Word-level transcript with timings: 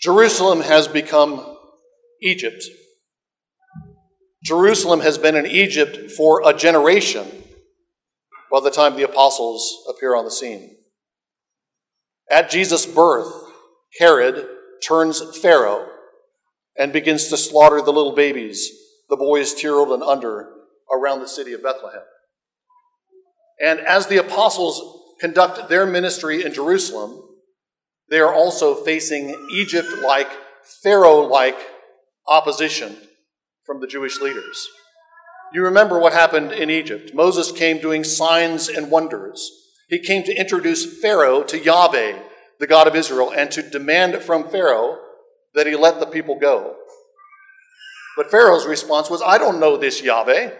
Jerusalem 0.00 0.62
has 0.62 0.88
become 0.88 1.56
Egypt. 2.22 2.64
Jerusalem 4.42 5.00
has 5.00 5.18
been 5.18 5.36
in 5.36 5.46
Egypt 5.46 6.10
for 6.12 6.48
a 6.48 6.54
generation 6.54 7.26
by 8.50 8.60
the 8.60 8.70
time 8.70 8.96
the 8.96 9.04
apostles 9.04 9.84
appear 9.88 10.16
on 10.16 10.24
the 10.24 10.30
scene. 10.30 10.76
At 12.30 12.50
Jesus' 12.50 12.86
birth, 12.86 13.30
Herod 13.98 14.46
turns 14.82 15.22
Pharaoh 15.38 15.86
and 16.78 16.92
begins 16.92 17.28
to 17.28 17.36
slaughter 17.36 17.82
the 17.82 17.92
little 17.92 18.14
babies, 18.14 18.70
the 19.10 19.16
boys 19.16 19.52
tiered 19.52 19.88
and 19.88 20.02
under, 20.02 20.48
around 20.90 21.20
the 21.20 21.28
city 21.28 21.52
of 21.52 21.62
Bethlehem. 21.62 22.02
And 23.62 23.80
as 23.80 24.06
the 24.06 24.16
apostles 24.16 25.16
conduct 25.20 25.68
their 25.68 25.84
ministry 25.84 26.42
in 26.42 26.54
Jerusalem, 26.54 27.22
they 28.10 28.18
are 28.18 28.34
also 28.34 28.74
facing 28.74 29.48
Egypt 29.52 29.88
like, 30.04 30.28
Pharaoh 30.82 31.20
like 31.20 31.58
opposition 32.28 32.96
from 33.64 33.80
the 33.80 33.86
Jewish 33.86 34.20
leaders. 34.20 34.68
You 35.52 35.64
remember 35.64 35.98
what 35.98 36.12
happened 36.12 36.52
in 36.52 36.70
Egypt. 36.70 37.12
Moses 37.14 37.50
came 37.50 37.78
doing 37.78 38.04
signs 38.04 38.68
and 38.68 38.90
wonders. 38.90 39.50
He 39.88 39.98
came 39.98 40.22
to 40.24 40.36
introduce 40.36 41.00
Pharaoh 41.00 41.42
to 41.44 41.58
Yahweh, 41.58 42.18
the 42.60 42.66
God 42.66 42.86
of 42.86 42.94
Israel, 42.94 43.32
and 43.36 43.50
to 43.50 43.62
demand 43.68 44.22
from 44.22 44.48
Pharaoh 44.48 44.98
that 45.54 45.66
he 45.66 45.74
let 45.74 45.98
the 45.98 46.06
people 46.06 46.38
go. 46.38 46.76
But 48.16 48.30
Pharaoh's 48.30 48.66
response 48.66 49.10
was, 49.10 49.22
I 49.22 49.38
don't 49.38 49.60
know 49.60 49.76
this 49.76 50.02
Yahweh. 50.02 50.52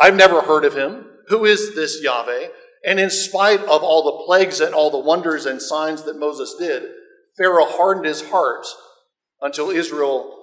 I've 0.00 0.16
never 0.16 0.42
heard 0.42 0.64
of 0.64 0.76
him. 0.76 1.06
Who 1.28 1.44
is 1.44 1.74
this 1.74 2.02
Yahweh? 2.02 2.48
And 2.86 3.00
in 3.00 3.10
spite 3.10 3.60
of 3.60 3.82
all 3.82 4.02
the 4.04 4.24
plagues 4.26 4.60
and 4.60 4.74
all 4.74 4.90
the 4.90 4.98
wonders 4.98 5.46
and 5.46 5.60
signs 5.60 6.02
that 6.02 6.18
Moses 6.18 6.54
did, 6.58 6.82
Pharaoh 7.36 7.66
hardened 7.66 8.06
his 8.06 8.28
heart 8.28 8.66
until 9.40 9.70
Israel 9.70 10.38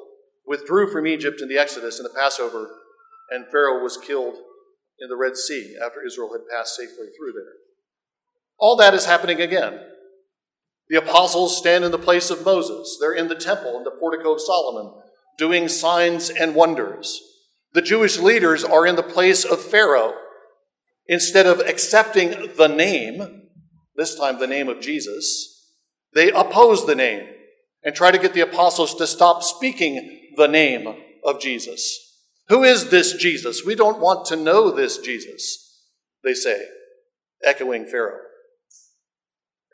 withdrew 0.45 0.91
from 0.91 1.05
Egypt 1.05 1.41
in 1.41 1.47
the 1.47 1.57
Exodus 1.57 1.99
and 1.99 2.05
the 2.05 2.17
Passover, 2.17 2.69
and 3.29 3.45
Pharaoh 3.51 3.83
was 3.83 3.97
killed 3.97 4.35
in 4.99 5.07
the 5.07 5.15
Red 5.15 5.37
Sea 5.37 5.75
after 5.83 6.05
Israel 6.05 6.31
had 6.33 6.41
passed 6.53 6.75
safely 6.75 7.07
through 7.17 7.33
there. 7.33 7.53
All 8.59 8.75
that 8.77 8.93
is 8.93 9.05
happening 9.05 9.39
again. 9.39 9.79
The 10.89 10.97
apostles 10.97 11.57
stand 11.57 11.85
in 11.85 11.91
the 11.91 11.97
place 11.97 12.29
of 12.29 12.43
Moses. 12.43 12.97
They're 12.99 13.13
in 13.13 13.27
the 13.27 13.35
temple, 13.35 13.77
in 13.77 13.83
the 13.83 13.91
portico 13.91 14.33
of 14.33 14.41
Solomon, 14.41 14.93
doing 15.37 15.67
signs 15.67 16.29
and 16.29 16.53
wonders. 16.53 17.21
The 17.73 17.81
Jewish 17.81 18.17
leaders 18.17 18.63
are 18.63 18.85
in 18.85 18.97
the 18.97 19.03
place 19.03 19.45
of 19.45 19.61
Pharaoh 19.61 20.13
Instead 21.11 21.45
of 21.45 21.59
accepting 21.59 22.53
the 22.55 22.69
name, 22.69 23.49
this 23.97 24.15
time 24.15 24.39
the 24.39 24.47
name 24.47 24.69
of 24.69 24.79
Jesus, 24.79 25.75
they 26.13 26.31
oppose 26.31 26.85
the 26.85 26.95
name 26.95 27.27
and 27.83 27.93
try 27.93 28.11
to 28.11 28.17
get 28.17 28.33
the 28.33 28.39
apostles 28.39 28.95
to 28.95 29.05
stop 29.05 29.43
speaking 29.43 30.29
the 30.37 30.47
name 30.47 30.87
of 31.25 31.41
Jesus. 31.41 31.99
Who 32.47 32.63
is 32.63 32.91
this 32.91 33.11
Jesus? 33.11 33.65
We 33.65 33.75
don't 33.75 33.99
want 33.99 34.25
to 34.27 34.37
know 34.37 34.71
this 34.71 34.99
Jesus, 34.99 35.83
they 36.23 36.33
say, 36.33 36.63
echoing 37.43 37.87
Pharaoh. 37.87 38.21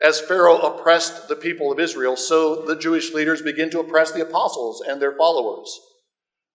As 0.02 0.20
Pharaoh 0.20 0.58
oppressed 0.58 1.28
the 1.28 1.36
people 1.36 1.70
of 1.70 1.78
Israel, 1.78 2.16
so 2.16 2.66
the 2.66 2.74
Jewish 2.74 3.14
leaders 3.14 3.42
begin 3.42 3.70
to 3.70 3.78
oppress 3.78 4.10
the 4.10 4.22
apostles 4.22 4.82
and 4.84 5.00
their 5.00 5.16
followers. 5.16 5.70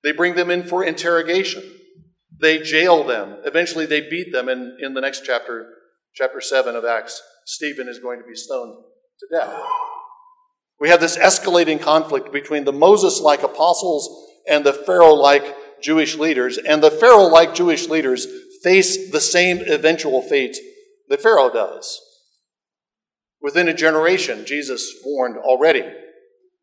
They 0.03 0.11
bring 0.11 0.35
them 0.35 0.51
in 0.51 0.63
for 0.63 0.83
interrogation. 0.83 1.63
They 2.39 2.59
jail 2.59 3.03
them. 3.03 3.37
Eventually, 3.45 3.85
they 3.85 4.01
beat 4.01 4.31
them. 4.31 4.49
And 4.49 4.79
in 4.79 4.93
the 4.93 5.01
next 5.01 5.23
chapter, 5.25 5.69
chapter 6.13 6.41
7 6.41 6.75
of 6.75 6.85
Acts, 6.85 7.21
Stephen 7.45 7.87
is 7.87 7.99
going 7.99 8.19
to 8.19 8.27
be 8.27 8.35
stoned 8.35 8.75
to 9.19 9.27
death. 9.37 9.53
We 10.79 10.89
have 10.89 10.99
this 10.99 11.17
escalating 11.17 11.81
conflict 11.81 12.33
between 12.33 12.65
the 12.65 12.73
Moses 12.73 13.19
like 13.21 13.43
apostles 13.43 14.09
and 14.49 14.65
the 14.65 14.73
Pharaoh 14.73 15.13
like 15.13 15.55
Jewish 15.81 16.17
leaders. 16.17 16.57
And 16.57 16.83
the 16.83 16.91
Pharaoh 16.91 17.27
like 17.27 17.53
Jewish 17.53 17.87
leaders 17.87 18.27
face 18.63 19.11
the 19.11 19.21
same 19.21 19.59
eventual 19.67 20.21
fate 20.21 20.57
that 21.09 21.21
Pharaoh 21.21 21.49
does. 21.49 22.01
Within 23.41 23.67
a 23.67 23.73
generation, 23.73 24.45
Jesus 24.45 24.93
warned 25.05 25.37
already, 25.37 25.83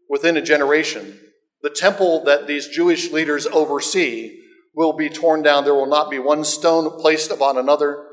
within 0.08 0.36
a 0.36 0.42
generation, 0.42 1.20
the 1.62 1.70
temple 1.70 2.24
that 2.24 2.46
these 2.46 2.68
Jewish 2.68 3.12
leaders 3.12 3.46
oversee 3.46 4.38
will 4.74 4.92
be 4.92 5.08
torn 5.08 5.42
down. 5.42 5.64
There 5.64 5.74
will 5.74 5.86
not 5.86 6.10
be 6.10 6.18
one 6.18 6.44
stone 6.44 7.00
placed 7.00 7.30
upon 7.30 7.58
another. 7.58 8.06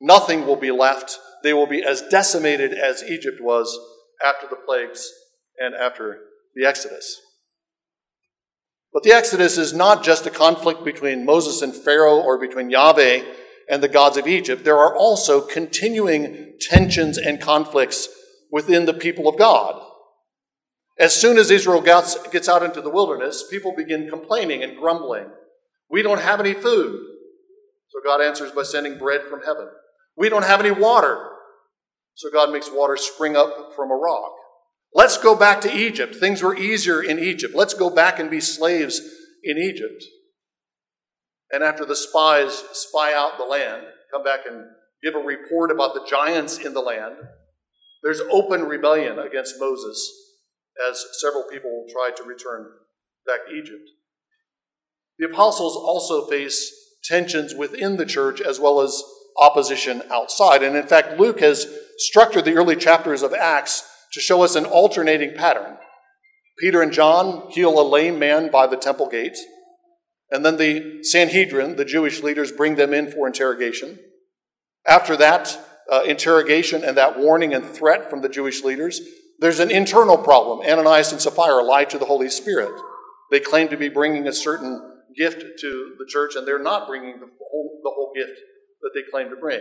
Nothing 0.00 0.46
will 0.46 0.56
be 0.56 0.70
left. 0.70 1.18
They 1.42 1.52
will 1.52 1.66
be 1.66 1.82
as 1.82 2.02
decimated 2.02 2.72
as 2.72 3.02
Egypt 3.02 3.40
was 3.40 3.78
after 4.24 4.46
the 4.48 4.56
plagues 4.56 5.10
and 5.58 5.74
after 5.74 6.18
the 6.54 6.66
Exodus. 6.66 7.20
But 8.92 9.04
the 9.04 9.12
Exodus 9.12 9.56
is 9.56 9.72
not 9.72 10.04
just 10.04 10.26
a 10.26 10.30
conflict 10.30 10.84
between 10.84 11.24
Moses 11.24 11.62
and 11.62 11.74
Pharaoh 11.74 12.20
or 12.20 12.38
between 12.38 12.70
Yahweh 12.70 13.24
and 13.70 13.82
the 13.82 13.88
gods 13.88 14.16
of 14.16 14.26
Egypt. 14.26 14.64
There 14.64 14.78
are 14.78 14.94
also 14.94 15.40
continuing 15.40 16.54
tensions 16.60 17.16
and 17.16 17.40
conflicts 17.40 18.08
within 18.50 18.84
the 18.84 18.92
people 18.92 19.28
of 19.28 19.38
God. 19.38 19.82
As 20.98 21.14
soon 21.14 21.38
as 21.38 21.50
Israel 21.50 21.80
gets, 21.80 22.48
out 22.48 22.62
into 22.62 22.82
the 22.82 22.90
wilderness, 22.90 23.44
people 23.50 23.74
begin 23.74 24.10
complaining 24.10 24.62
and 24.62 24.76
grumbling. 24.76 25.30
We 25.92 26.02
don't 26.02 26.20
have 26.20 26.40
any 26.40 26.54
food. 26.54 26.98
So 27.88 28.00
God 28.02 28.22
answers 28.22 28.50
by 28.50 28.62
sending 28.62 28.98
bread 28.98 29.22
from 29.28 29.42
heaven. 29.42 29.68
We 30.16 30.30
don't 30.30 30.44
have 30.44 30.60
any 30.60 30.70
water. 30.70 31.28
So 32.14 32.30
God 32.30 32.50
makes 32.50 32.70
water 32.72 32.96
spring 32.96 33.36
up 33.36 33.72
from 33.76 33.90
a 33.90 33.94
rock. 33.94 34.32
Let's 34.94 35.18
go 35.18 35.36
back 35.36 35.60
to 35.62 35.74
Egypt. 35.74 36.16
Things 36.16 36.42
were 36.42 36.56
easier 36.56 37.02
in 37.02 37.18
Egypt. 37.18 37.54
Let's 37.54 37.74
go 37.74 37.90
back 37.90 38.18
and 38.18 38.30
be 38.30 38.40
slaves 38.40 39.00
in 39.44 39.58
Egypt. 39.58 40.02
And 41.50 41.62
after 41.62 41.84
the 41.84 41.96
spies 41.96 42.64
spy 42.72 43.12
out 43.14 43.36
the 43.36 43.44
land, 43.44 43.82
come 44.10 44.24
back 44.24 44.40
and 44.46 44.64
give 45.02 45.14
a 45.14 45.18
report 45.18 45.70
about 45.70 45.94
the 45.94 46.06
giants 46.08 46.58
in 46.58 46.72
the 46.72 46.80
land, 46.80 47.16
there's 48.02 48.20
open 48.30 48.64
rebellion 48.64 49.18
against 49.18 49.60
Moses 49.60 50.10
as 50.88 51.04
several 51.20 51.44
people 51.44 51.84
try 51.90 52.10
to 52.16 52.22
return 52.22 52.66
back 53.26 53.46
to 53.46 53.54
Egypt. 53.54 53.88
The 55.18 55.26
apostles 55.26 55.76
also 55.76 56.26
face 56.26 56.72
tensions 57.04 57.54
within 57.54 57.96
the 57.96 58.06
church 58.06 58.40
as 58.40 58.58
well 58.58 58.80
as 58.80 59.02
opposition 59.38 60.02
outside. 60.10 60.62
And 60.62 60.76
in 60.76 60.86
fact, 60.86 61.18
Luke 61.18 61.40
has 61.40 61.66
structured 61.98 62.44
the 62.44 62.54
early 62.54 62.76
chapters 62.76 63.22
of 63.22 63.32
Acts 63.32 63.88
to 64.12 64.20
show 64.20 64.42
us 64.42 64.56
an 64.56 64.64
alternating 64.64 65.34
pattern. 65.34 65.76
Peter 66.58 66.82
and 66.82 66.92
John 66.92 67.50
heal 67.50 67.80
a 67.80 67.82
lame 67.82 68.18
man 68.18 68.50
by 68.50 68.66
the 68.66 68.76
temple 68.76 69.08
gate. 69.08 69.36
And 70.30 70.44
then 70.44 70.56
the 70.56 71.02
Sanhedrin, 71.02 71.76
the 71.76 71.84
Jewish 71.84 72.22
leaders, 72.22 72.52
bring 72.52 72.76
them 72.76 72.94
in 72.94 73.10
for 73.10 73.26
interrogation. 73.26 73.98
After 74.86 75.16
that 75.16 75.58
uh, 75.90 76.02
interrogation 76.06 76.84
and 76.84 76.96
that 76.96 77.18
warning 77.18 77.54
and 77.54 77.64
threat 77.64 78.08
from 78.08 78.22
the 78.22 78.28
Jewish 78.28 78.62
leaders, 78.62 79.00
there's 79.40 79.60
an 79.60 79.70
internal 79.70 80.16
problem. 80.16 80.60
Ananias 80.60 81.12
and 81.12 81.20
Sapphira 81.20 81.62
lie 81.62 81.84
to 81.84 81.98
the 81.98 82.04
Holy 82.04 82.30
Spirit. 82.30 82.72
They 83.30 83.40
claim 83.40 83.68
to 83.68 83.76
be 83.76 83.88
bringing 83.88 84.26
a 84.26 84.32
certain 84.32 84.91
gift 85.16 85.58
to 85.60 85.94
the 85.98 86.06
church, 86.06 86.34
and 86.36 86.46
they're 86.46 86.62
not 86.62 86.86
bringing 86.86 87.20
the 87.20 87.26
whole, 87.26 87.80
the 87.82 87.90
whole 87.90 88.12
gift 88.14 88.38
that 88.82 88.90
they 88.94 89.02
claim 89.10 89.30
to 89.30 89.36
bring. 89.36 89.60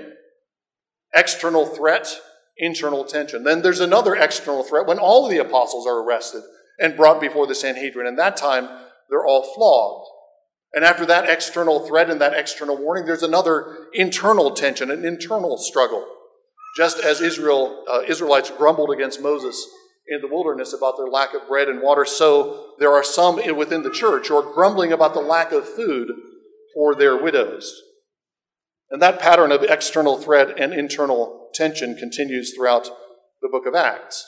External 1.14 1.66
threat, 1.66 2.18
internal 2.58 3.04
tension. 3.04 3.44
Then 3.44 3.62
there's 3.62 3.80
another 3.80 4.16
external 4.16 4.64
threat 4.64 4.88
when 4.88 5.00
all 5.00 5.26
of 5.26 5.32
the 5.32 5.40
apostles 5.40 5.86
are 5.88 6.02
arrested 6.02 6.44
and 6.80 6.96
brought 6.96 7.22
before 7.22 7.48
the 7.48 7.56
Sanhedrin. 7.56 8.08
And 8.08 8.18
that 8.18 8.38
time, 8.38 8.68
they're 9.10 9.26
all 9.26 9.54
flogged. 9.54 10.08
And 10.74 10.86
after 10.86 11.06
that 11.06 11.30
external 11.30 11.86
threat 11.86 12.10
and 12.10 12.22
that 12.22 12.34
external 12.34 12.78
warning, 12.78 13.06
there's 13.06 13.24
another 13.24 13.88
internal 13.94 14.52
tension, 14.52 14.90
an 14.90 15.04
internal 15.04 15.58
struggle. 15.58 16.06
Just 16.78 17.00
as 17.00 17.20
Israel, 17.20 17.84
uh, 17.90 18.02
Israelites 18.08 18.50
grumbled 18.50 18.92
against 18.92 19.22
Moses 19.22 19.68
in 20.12 20.22
the 20.22 20.28
wilderness 20.28 20.74
about 20.74 20.98
their 20.98 21.08
lack 21.08 21.34
of 21.34 21.48
bread 21.48 21.70
and 21.70 21.82
water, 21.82 22.06
so 22.06 22.74
there 22.80 22.92
are 22.92 23.04
some 23.04 23.38
within 23.56 23.84
the 23.84 23.92
church 23.92 24.28
who 24.28 24.36
are 24.36 24.54
grumbling 24.54 24.92
about 24.92 25.14
the 25.14 25.22
lack 25.22 25.52
of 25.52 25.68
food 25.68 26.10
for 26.74 26.94
their 26.94 27.16
widows. 27.16 27.74
And 28.90 29.02
that 29.02 29.22
pattern 29.22 29.54
of 29.54 29.64
external 29.64 30.18
threat 30.18 30.60
and 30.60 30.74
internal 30.74 31.50
tension 31.54 31.96
continues 31.96 32.54
throughout 32.54 32.90
the 33.42 33.50
book 33.50 33.66
of 33.66 33.74
Acts. 33.74 34.26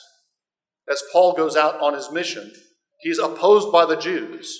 As 0.90 1.02
Paul 1.12 1.34
goes 1.34 1.56
out 1.56 1.80
on 1.80 1.94
his 1.94 2.10
mission, 2.10 2.50
he's 3.00 3.18
opposed 3.18 3.70
by 3.70 3.84
the 3.84 3.96
Jews. 3.96 4.58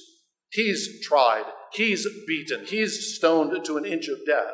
He's 0.51 1.05
tried, 1.05 1.45
he's 1.73 2.07
beaten, 2.27 2.67
he's 2.67 3.17
stoned 3.17 3.65
to 3.65 3.77
an 3.79 3.85
inch 3.85 4.09
of 4.09 4.19
death, 4.27 4.53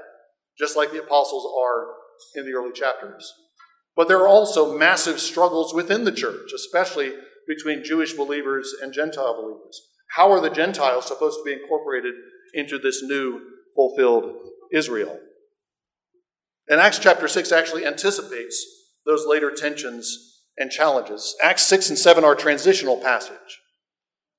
just 0.58 0.76
like 0.76 0.92
the 0.92 1.02
apostles 1.02 1.46
are 1.60 1.88
in 2.36 2.46
the 2.46 2.56
early 2.56 2.72
chapters. 2.72 3.32
But 4.00 4.08
there 4.08 4.20
are 4.20 4.28
also 4.28 4.78
massive 4.78 5.20
struggles 5.20 5.74
within 5.74 6.04
the 6.04 6.10
church, 6.10 6.52
especially 6.54 7.12
between 7.46 7.84
Jewish 7.84 8.14
believers 8.14 8.74
and 8.80 8.94
Gentile 8.94 9.34
believers. 9.34 9.78
How 10.16 10.32
are 10.32 10.40
the 10.40 10.48
Gentiles 10.48 11.06
supposed 11.06 11.38
to 11.38 11.44
be 11.44 11.52
incorporated 11.52 12.14
into 12.54 12.78
this 12.78 13.02
new 13.02 13.42
fulfilled 13.76 14.32
Israel? 14.72 15.20
And 16.66 16.80
Acts 16.80 16.98
chapter 16.98 17.28
6 17.28 17.52
actually 17.52 17.84
anticipates 17.84 18.64
those 19.04 19.26
later 19.26 19.50
tensions 19.54 20.44
and 20.56 20.70
challenges. 20.70 21.36
Acts 21.42 21.64
6 21.64 21.90
and 21.90 21.98
7 21.98 22.24
are 22.24 22.34
transitional 22.34 22.96
passage. 22.96 23.60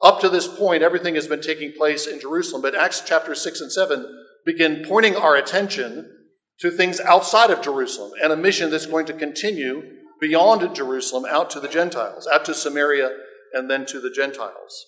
Up 0.01 0.21
to 0.21 0.29
this 0.29 0.47
point, 0.47 0.81
everything 0.81 1.13
has 1.13 1.27
been 1.27 1.39
taking 1.39 1.71
place 1.71 2.07
in 2.07 2.19
Jerusalem, 2.19 2.63
but 2.63 2.73
Acts 2.73 3.03
chapter 3.05 3.35
6 3.35 3.61
and 3.61 3.71
7 3.71 4.23
begin 4.43 4.83
pointing 4.83 5.15
our 5.15 5.35
attention 5.35 6.17
to 6.61 6.71
things 6.71 6.99
outside 6.99 7.49
of 7.49 7.61
Jerusalem 7.61 8.11
and 8.21 8.31
a 8.31 8.37
mission 8.37 8.69
that's 8.69 8.85
going 8.85 9.07
to 9.07 9.13
continue 9.13 9.83
beyond 10.19 10.75
Jerusalem 10.75 11.25
out 11.29 11.49
to 11.51 11.59
the 11.59 11.67
Gentiles, 11.67 12.27
out 12.31 12.45
to 12.45 12.53
Samaria, 12.53 13.09
and 13.53 13.69
then 13.69 13.85
to 13.87 13.99
the 13.99 14.11
Gentiles. 14.11 14.85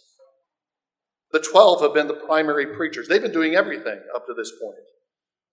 The 1.31 1.39
12 1.39 1.81
have 1.81 1.93
been 1.95 2.07
the 2.07 2.13
primary 2.13 2.67
preachers. 2.67 3.07
They've 3.07 3.21
been 3.21 3.31
doing 3.31 3.55
everything 3.55 3.99
up 4.15 4.27
to 4.27 4.33
this 4.35 4.51
point. 4.61 4.77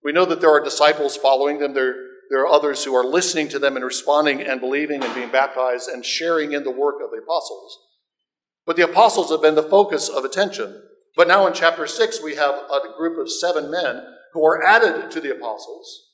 We 0.05 0.13
know 0.13 0.27
that 0.27 0.43
there 0.43 0.51
are 0.51 0.63
disciples 0.63 1.17
following 1.17 1.59
them. 1.59 1.73
There, 1.73 1.95
there 2.29 2.43
are 2.43 2.47
others 2.47 2.85
who 2.85 2.95
are 2.95 3.05
listening 3.05 3.49
to 3.49 3.59
them 3.59 3.77
and 3.77 3.85
responding 3.85 4.43
and 4.43 4.61
believing 4.61 5.03
and 5.03 5.15
being 5.15 5.31
baptized 5.31 5.89
and 5.89 6.05
sharing 6.05 6.53
in 6.53 6.65
the 6.65 6.71
work 6.71 6.97
of 7.03 7.11
the 7.11 7.23
apostles. 7.23 7.79
But 8.67 8.77
the 8.77 8.85
apostles 8.85 9.31
have 9.31 9.41
been 9.41 9.55
the 9.55 9.63
focus 9.63 10.11
of 10.11 10.25
attention. 10.25 10.83
But 11.17 11.29
now 11.29 11.47
in 11.47 11.55
chapter 11.55 11.87
6, 11.87 12.23
we 12.23 12.37
have 12.37 12.55
a 12.55 12.97
group 12.97 13.19
of 13.19 13.33
seven 13.33 13.71
men 13.71 14.03
who 14.35 14.45
are 14.45 14.63
added 14.63 15.11
to 15.11 15.21
the 15.21 15.35
apostles, 15.35 16.10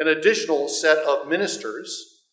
an 0.00 0.08
additional 0.08 0.66
set 0.68 0.98
of 0.98 1.28
ministers 1.28 2.24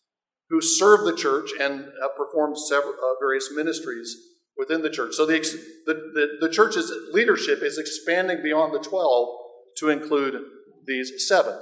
who 0.48 0.60
serve 0.60 1.04
the 1.04 1.14
church 1.14 1.50
and 1.60 1.84
have 2.00 2.16
performed 2.16 2.58
several, 2.58 2.94
uh, 2.94 3.14
various 3.20 3.50
ministries 3.54 4.16
within 4.56 4.82
the 4.82 4.90
church. 4.90 5.14
So 5.14 5.26
the, 5.26 5.38
the, 5.86 5.94
the, 5.94 6.48
the 6.48 6.52
church's 6.52 6.90
leadership 7.12 7.62
is 7.62 7.78
expanding 7.78 8.42
beyond 8.42 8.74
the 8.74 8.80
12 8.80 9.28
to 9.76 9.90
include 9.90 10.42
these 10.86 11.28
seven. 11.28 11.54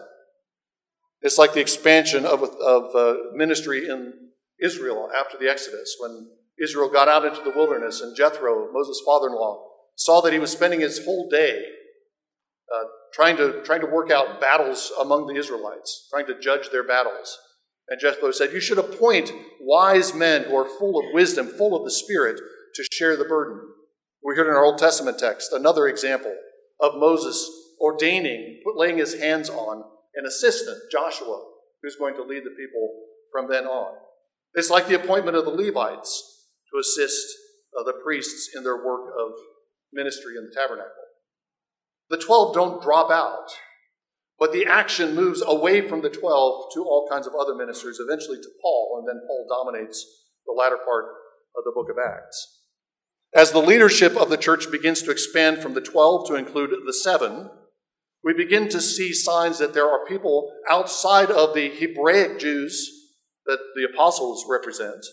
It's 1.21 1.39
like 1.39 1.53
the 1.53 1.61
expansion 1.61 2.25
of, 2.25 2.43
of 2.43 2.95
uh, 2.95 3.15
ministry 3.35 3.89
in 3.89 4.13
Israel 4.63 5.11
after 5.19 5.37
the 5.37 5.51
Exodus, 5.51 5.97
when 5.99 6.31
Israel 6.63 6.89
got 6.89 7.09
out 7.09 7.25
into 7.25 7.43
the 7.43 7.51
wilderness 7.51 8.01
and 8.01 8.17
Jethro, 8.17 8.73
Moses' 8.73 9.03
father 9.05 9.27
in 9.27 9.35
law, 9.35 9.63
saw 9.97 10.21
that 10.21 10.33
he 10.33 10.39
was 10.39 10.53
spending 10.53 10.81
his 10.81 11.05
whole 11.05 11.29
day 11.29 11.63
uh, 12.75 12.85
trying, 13.13 13.37
to, 13.37 13.63
trying 13.65 13.81
to 13.81 13.87
work 13.87 14.11
out 14.11 14.41
battles 14.41 14.93
among 15.01 15.27
the 15.27 15.37
Israelites, 15.37 16.07
trying 16.11 16.27
to 16.27 16.39
judge 16.41 16.71
their 16.71 16.87
battles. 16.87 17.39
And 17.89 18.01
Jethro 18.01 18.31
said, 18.31 18.53
You 18.53 18.61
should 18.61 18.79
appoint 18.79 19.33
wise 19.61 20.15
men 20.15 20.45
who 20.45 20.57
are 20.57 20.79
full 20.79 20.99
of 20.99 21.13
wisdom, 21.13 21.49
full 21.49 21.77
of 21.77 21.85
the 21.85 21.91
Spirit, 21.91 22.41
to 22.75 22.85
share 22.93 23.17
the 23.17 23.25
burden. 23.25 23.61
We 24.23 24.35
heard 24.35 24.49
in 24.49 24.55
our 24.55 24.65
Old 24.65 24.79
Testament 24.79 25.19
text 25.19 25.53
another 25.53 25.87
example 25.87 26.35
of 26.81 26.97
Moses 26.97 27.49
ordaining, 27.81 28.63
laying 28.75 28.99
his 28.99 29.21
hands 29.21 29.49
on 29.49 29.85
an 30.15 30.27
assistant, 30.27 30.77
Joshua, 30.91 31.43
who's 31.83 31.97
going 31.97 32.15
to 32.17 32.23
lead 32.23 32.43
the 32.45 32.51
people 32.51 33.03
from 33.31 33.49
then 33.49 33.67
on. 33.67 33.95
It's 34.55 34.71
like 34.71 34.89
the 34.89 35.01
appointment 35.01 35.37
of 35.37 35.45
the 35.45 35.51
Levites 35.51 36.49
to 36.73 36.81
assist 36.81 37.27
uh, 37.79 37.85
the 37.85 37.93
priests 38.03 38.51
in 38.57 38.65
their 38.65 38.85
work 38.85 39.13
of 39.19 39.33
ministry 39.93 40.35
in 40.37 40.45
the 40.45 40.55
tabernacle. 40.55 41.06
The 42.09 42.19
12 42.19 42.55
don't 42.55 42.83
drop 42.83 43.11
out, 43.11 43.49
but 44.39 44.53
the 44.53 44.67
action 44.67 45.15
moves 45.15 45.43
away 45.45 45.87
from 45.87 46.03
the 46.03 46.11
12 46.11 46.73
to 46.75 46.85
all 46.85 47.09
kinds 47.11 47.27
of 47.27 47.35
other 47.35 47.55
ministers, 47.55 47.99
eventually 47.99 48.39
to 48.39 48.49
Paul, 48.63 48.99
and 48.99 49.09
then 49.09 49.27
Paul 49.27 49.47
dominates 49.49 50.07
the 50.47 50.53
latter 50.53 50.77
part 50.77 51.07
of 51.57 51.65
the 51.65 51.73
book 51.75 51.89
of 51.91 51.97
Acts. 51.99 52.61
As 53.35 53.51
the 53.51 53.59
leadership 53.59 54.17
of 54.17 54.31
the 54.31 54.37
church 54.37 54.71
begins 54.71 55.03
to 55.03 55.11
expand 55.11 55.59
from 55.59 55.75
the 55.75 55.81
12 55.81 56.29
to 56.29 56.35
include 56.37 56.71
the 56.87 56.93
seven, 56.93 57.51
we 58.23 58.33
begin 58.33 58.69
to 58.71 58.81
see 58.81 59.13
signs 59.13 59.59
that 59.59 59.75
there 59.75 59.89
are 59.89 60.07
people 60.07 60.53
outside 60.71 61.31
of 61.31 61.55
the 61.55 61.69
Hebraic 61.69 62.39
Jews 62.39 62.91
that 63.47 63.59
the 63.75 63.89
apostles 63.93 64.45
represent 64.49 65.05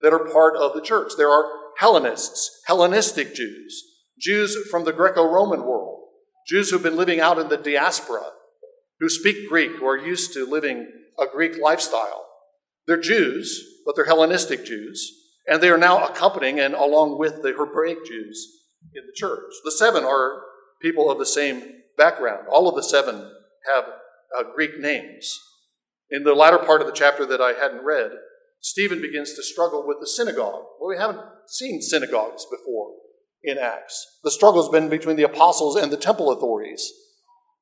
that 0.00 0.12
are 0.12 0.28
part 0.30 0.56
of 0.56 0.74
the 0.74 0.80
church. 0.80 1.12
There 1.16 1.30
are 1.30 1.50
Hellenists, 1.78 2.62
Hellenistic 2.66 3.34
Jews, 3.34 3.84
Jews 4.18 4.56
from 4.70 4.84
the 4.84 4.92
Greco 4.92 5.24
Roman 5.24 5.64
world, 5.64 5.97
Jews 6.48 6.70
who've 6.70 6.82
been 6.82 6.96
living 6.96 7.20
out 7.20 7.38
in 7.38 7.48
the 7.48 7.58
diaspora, 7.58 8.30
who 9.00 9.08
speak 9.08 9.48
Greek, 9.48 9.72
who 9.72 9.86
are 9.86 9.98
used 9.98 10.32
to 10.32 10.46
living 10.46 10.90
a 11.18 11.26
Greek 11.30 11.58
lifestyle. 11.60 12.26
They're 12.86 13.00
Jews, 13.00 13.62
but 13.84 13.94
they're 13.94 14.06
Hellenistic 14.06 14.64
Jews, 14.64 15.12
and 15.46 15.62
they 15.62 15.68
are 15.68 15.78
now 15.78 16.06
accompanying 16.06 16.58
and 16.58 16.74
along 16.74 17.18
with 17.18 17.42
the 17.42 17.52
Hebraic 17.52 18.06
Jews 18.06 18.48
in 18.94 19.04
the 19.06 19.12
church. 19.14 19.52
The 19.62 19.72
seven 19.72 20.04
are 20.04 20.42
people 20.80 21.10
of 21.10 21.18
the 21.18 21.26
same 21.26 21.62
background. 21.98 22.46
All 22.50 22.66
of 22.66 22.76
the 22.76 22.82
seven 22.82 23.30
have 23.70 23.84
uh, 24.38 24.44
Greek 24.54 24.78
names. 24.78 25.38
In 26.10 26.24
the 26.24 26.34
latter 26.34 26.58
part 26.58 26.80
of 26.80 26.86
the 26.86 26.94
chapter 26.94 27.26
that 27.26 27.42
I 27.42 27.52
hadn't 27.52 27.84
read, 27.84 28.12
Stephen 28.60 29.02
begins 29.02 29.34
to 29.34 29.42
struggle 29.42 29.86
with 29.86 29.98
the 30.00 30.06
synagogue. 30.06 30.64
Well, 30.80 30.88
we 30.88 30.96
haven't 30.96 31.20
seen 31.46 31.82
synagogues 31.82 32.46
before 32.50 32.92
in 33.48 33.58
Acts. 33.58 34.06
The 34.22 34.30
struggle 34.30 34.62
has 34.62 34.70
been 34.70 34.88
between 34.88 35.16
the 35.16 35.24
apostles 35.24 35.76
and 35.76 35.92
the 35.92 35.96
temple 35.96 36.30
authorities. 36.30 36.92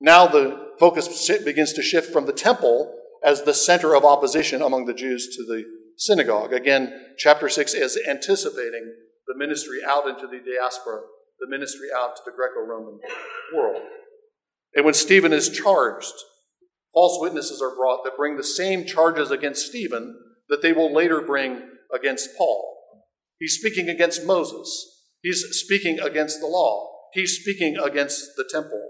Now 0.01 0.27
the 0.27 0.73
focus 0.79 1.31
begins 1.45 1.73
to 1.75 1.83
shift 1.83 2.13
from 2.13 2.27
the 2.27 2.33
temple 2.33 2.95
as 3.25 3.43
the 3.43 3.55
center 3.55 3.95
of 3.95 4.05
opposition 4.05 4.63
among 4.63 4.85
the 4.85 4.95
Jews 4.95 5.35
to 5.37 5.45
the 5.45 5.65
synagogue. 5.97 6.53
Again, 6.53 7.15
chapter 7.19 7.49
6 7.49 7.75
is 7.75 7.99
anticipating 8.09 8.95
the 9.27 9.37
ministry 9.37 9.79
out 9.87 10.07
into 10.07 10.27
the 10.27 10.39
diaspora, 10.39 11.01
the 11.41 11.49
ministry 11.49 11.89
out 11.97 12.17
to 12.17 12.23
the 12.25 12.33
Greco 12.33 12.61
Roman 12.61 13.01
world. 13.55 13.83
And 14.75 14.85
when 14.85 14.95
Stephen 14.95 15.33
is 15.33 15.49
charged, 15.49 16.13
false 16.93 17.19
witnesses 17.21 17.63
are 17.63 17.75
brought 17.75 18.05
that 18.05 18.17
bring 18.17 18.37
the 18.37 18.45
same 18.45 18.85
charges 18.85 19.31
against 19.31 19.67
Stephen 19.67 20.19
that 20.49 20.63
they 20.63 20.73
will 20.73 20.93
later 20.93 21.21
bring 21.21 21.63
against 21.93 22.37
Paul. 22.37 22.77
He's 23.39 23.57
speaking 23.59 23.89
against 23.89 24.27
Moses. 24.27 24.96
He's 25.27 25.45
speaking 25.59 25.99
against 25.99 26.39
the 26.39 26.47
law. 26.47 26.89
He's 27.13 27.37
speaking 27.37 27.77
against 27.85 28.37
the 28.37 28.49
temple. 28.49 28.81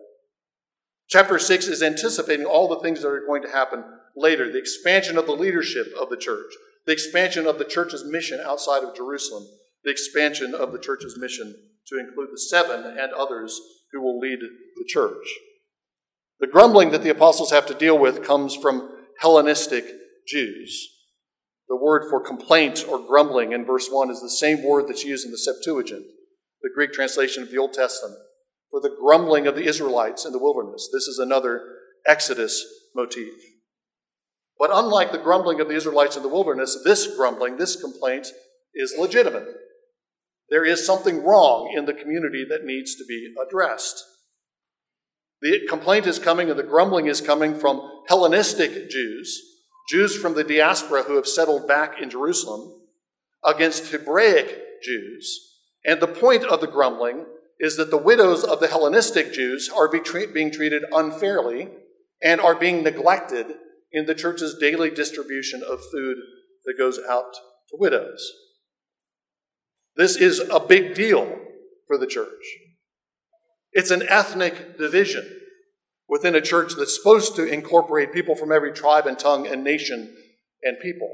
Chapter 1.09 1.39
6 1.39 1.67
is 1.67 1.83
anticipating 1.83 2.45
all 2.45 2.69
the 2.69 2.79
things 2.81 3.01
that 3.01 3.09
are 3.09 3.25
going 3.27 3.41
to 3.41 3.49
happen 3.49 3.83
later 4.15 4.53
the 4.53 4.59
expansion 4.59 5.17
of 5.17 5.25
the 5.25 5.33
leadership 5.33 5.87
of 5.99 6.11
the 6.11 6.17
church, 6.19 6.53
the 6.85 6.93
expansion 6.93 7.47
of 7.47 7.59
the 7.59 7.65
church's 7.65 8.05
mission 8.05 8.39
outside 8.45 8.85
of 8.85 8.95
Jerusalem, 8.95 9.47
the 9.83 9.91
expansion 9.91 10.55
of 10.55 10.73
the 10.73 10.79
church's 10.79 11.17
mission 11.19 11.55
to 11.87 11.99
include 11.99 12.29
the 12.31 12.39
seven 12.39 12.85
and 12.85 13.15
others 13.15 13.59
who 13.93 14.03
will 14.03 14.19
lead 14.19 14.41
the 14.41 14.85
church. 14.87 15.27
The 16.39 16.49
grumbling 16.49 16.91
that 16.91 17.03
the 17.03 17.09
apostles 17.09 17.51
have 17.51 17.65
to 17.65 17.75
deal 17.75 17.99
with 17.99 18.23
comes 18.23 18.55
from 18.55 18.91
Hellenistic 19.21 19.87
Jews. 20.29 20.87
The 21.67 21.77
word 21.77 22.11
for 22.11 22.21
complaint 22.21 22.85
or 22.87 22.99
grumbling 22.99 23.53
in 23.53 23.65
verse 23.65 23.89
1 23.91 24.11
is 24.11 24.21
the 24.21 24.29
same 24.29 24.63
word 24.63 24.87
that's 24.87 25.03
used 25.03 25.25
in 25.25 25.33
the 25.33 25.39
Septuagint, 25.39 26.05
the 26.63 26.71
Greek 26.75 26.93
translation 26.93 27.43
of 27.43 27.51
the 27.51 27.59
Old 27.59 27.73
Testament, 27.73 28.19
for 28.71 28.81
the 28.81 28.95
grumbling 29.01 29.47
of 29.47 29.55
the 29.55 29.67
Israelites 29.67 30.25
in 30.25 30.33
the 30.33 30.39
wilderness. 30.39 30.89
This 30.93 31.07
is 31.07 31.19
another 31.19 31.63
Exodus 32.07 32.65
motif. 32.95 33.33
But 34.59 34.71
unlike 34.73 35.13
the 35.13 35.19
grumbling 35.19 35.61
of 35.61 35.69
the 35.69 35.77
Israelites 35.77 36.17
in 36.17 36.23
the 36.23 36.29
wilderness, 36.29 36.79
this 36.85 37.15
grumbling, 37.15 37.57
this 37.57 37.81
complaint, 37.81 38.29
is 38.75 38.95
legitimate. 38.99 39.49
There 40.49 40.65
is 40.65 40.87
something 40.87 41.25
wrong 41.25 41.73
in 41.77 41.87
the 41.87 41.95
community 41.95 42.45
that 42.49 42.65
needs 42.65 42.95
to 42.97 43.05
be 43.07 43.35
addressed. 43.45 44.03
The 45.43 45.61
complaint 45.69 46.07
is 46.07 46.19
coming 46.19 46.49
and 46.49 46.59
the 46.59 46.63
grumbling 46.63 47.07
is 47.07 47.21
coming 47.21 47.55
from 47.55 47.83
Hellenistic 48.09 48.89
Jews, 48.89 49.43
Jews 49.91 50.17
from 50.17 50.35
the 50.35 50.45
diaspora 50.45 51.03
who 51.03 51.17
have 51.17 51.27
settled 51.27 51.69
back 51.69 52.01
in 52.01 52.11
Jerusalem, 52.11 52.73
against 53.45 53.91
Hebraic 53.91 54.83
Jews. 54.83 55.56
And 55.87 56.01
the 56.01 56.09
point 56.09 56.45
of 56.45 56.61
the 56.61 56.67
grumbling 56.67 57.27
is 57.61 57.77
that 57.77 57.91
the 57.91 57.97
widows 57.97 58.45
of 58.45 58.61
the 58.61 58.67
Hellenistic 58.67 59.33
Jews 59.33 59.71
are 59.75 59.89
being 59.89 60.51
treated 60.51 60.83
unfairly 60.93 61.69
and 62.23 62.41
are 62.41 62.55
being 62.55 62.83
neglected 62.83 63.47
in 63.93 64.07
the 64.07 64.15
church's 64.15 64.59
daily 64.59 64.91
distribution 64.91 65.63
of 65.63 65.81
food 65.93 66.19
that 66.65 66.77
goes 66.77 66.99
out 67.09 67.33
to 67.71 67.77
widows. 67.79 68.33
This 69.97 70.17
is 70.17 70.41
a 70.41 70.61
big 70.61 70.95
deal 70.95 71.39
for 71.87 71.97
the 71.97 72.07
church. 72.07 72.45
It's 73.73 73.91
an 73.91 74.03
ethnic 74.09 74.77
division 74.77 75.41
within 76.09 76.35
a 76.35 76.41
church 76.41 76.75
that's 76.77 76.97
supposed 76.97 77.37
to 77.37 77.47
incorporate 77.47 78.13
people 78.13 78.35
from 78.35 78.53
every 78.53 78.73
tribe 78.73 79.07
and 79.07 79.19
tongue 79.19 79.47
and 79.47 79.63
nation 79.63 80.15
and 80.63 80.81
people. 80.81 81.11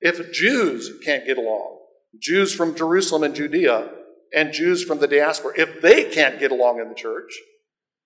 If 0.00 0.32
Jews 0.32 0.90
can't 1.04 1.26
get 1.26 1.38
along, 1.38 1.78
Jews 2.20 2.54
from 2.54 2.74
Jerusalem 2.74 3.22
and 3.22 3.34
Judea 3.34 3.90
and 4.34 4.52
Jews 4.52 4.82
from 4.84 4.98
the 4.98 5.08
diaspora, 5.08 5.54
if 5.56 5.80
they 5.80 6.04
can't 6.04 6.38
get 6.38 6.50
along 6.50 6.80
in 6.80 6.88
the 6.88 6.94
church, 6.94 7.32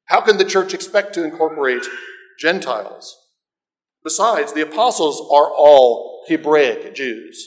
how 0.07 0.21
can 0.21 0.39
the 0.39 0.45
church 0.45 0.75
expect 0.75 1.15
to 1.15 1.25
incorporate 1.25 1.85
Gentiles? 2.39 3.17
Besides, 4.05 4.53
the 4.53 4.63
apostles 4.63 5.21
are 5.21 5.51
all 5.53 6.25
Hebraic 6.29 6.95
Jews. 6.95 7.47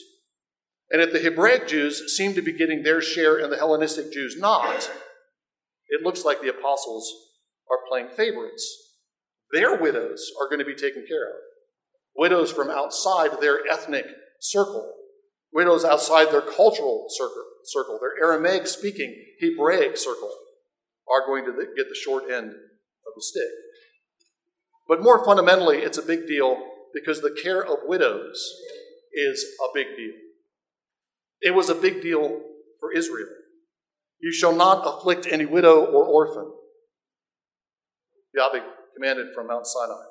And 0.89 1.01
if 1.01 1.13
the 1.13 1.19
Hebraic 1.19 1.67
Jews 1.67 2.15
seem 2.15 2.33
to 2.33 2.41
be 2.41 2.51
getting 2.51 2.83
their 2.83 3.01
share 3.01 3.37
and 3.37 3.51
the 3.51 3.57
Hellenistic 3.57 4.11
Jews 4.11 4.35
not, 4.37 4.91
it 5.87 6.03
looks 6.03 6.25
like 6.25 6.41
the 6.41 6.49
apostles 6.49 7.11
are 7.69 7.79
playing 7.89 8.09
favorites. 8.09 8.95
Their 9.53 9.77
widows 9.77 10.31
are 10.39 10.47
going 10.47 10.59
to 10.59 10.65
be 10.65 10.75
taken 10.75 11.05
care 11.07 11.27
of. 11.27 11.35
Widows 12.15 12.51
from 12.51 12.69
outside 12.69 13.39
their 13.39 13.59
ethnic 13.71 14.05
circle. 14.39 14.93
Widows 15.53 15.83
outside 15.83 16.31
their 16.31 16.41
cultural 16.41 17.07
circle, 17.09 17.99
their 17.99 18.23
Aramaic 18.23 18.67
speaking 18.67 19.15
Hebraic 19.39 19.97
circle, 19.97 20.31
are 21.09 21.25
going 21.25 21.45
to 21.45 21.51
get 21.75 21.89
the 21.89 21.95
short 21.95 22.23
end 22.31 22.49
of 22.51 23.13
the 23.15 23.21
stick. 23.21 23.49
But 24.87 25.01
more 25.01 25.23
fundamentally, 25.23 25.79
it's 25.79 25.97
a 25.97 26.03
big 26.03 26.27
deal 26.27 26.57
because 26.93 27.21
the 27.21 27.37
care 27.43 27.63
of 27.63 27.79
widows 27.85 28.53
is 29.13 29.45
a 29.63 29.67
big 29.73 29.87
deal. 29.95 30.13
It 31.41 31.55
was 31.55 31.69
a 31.69 31.75
big 31.75 32.01
deal 32.01 32.41
for 32.79 32.93
Israel. 32.93 33.29
You 34.19 34.31
shall 34.31 34.55
not 34.55 34.85
afflict 34.85 35.27
any 35.29 35.45
widow 35.45 35.83
or 35.83 36.05
orphan. 36.05 36.51
Yahweh 38.35 38.61
commanded 38.95 39.33
from 39.33 39.47
Mount 39.47 39.65
Sinai. 39.65 40.03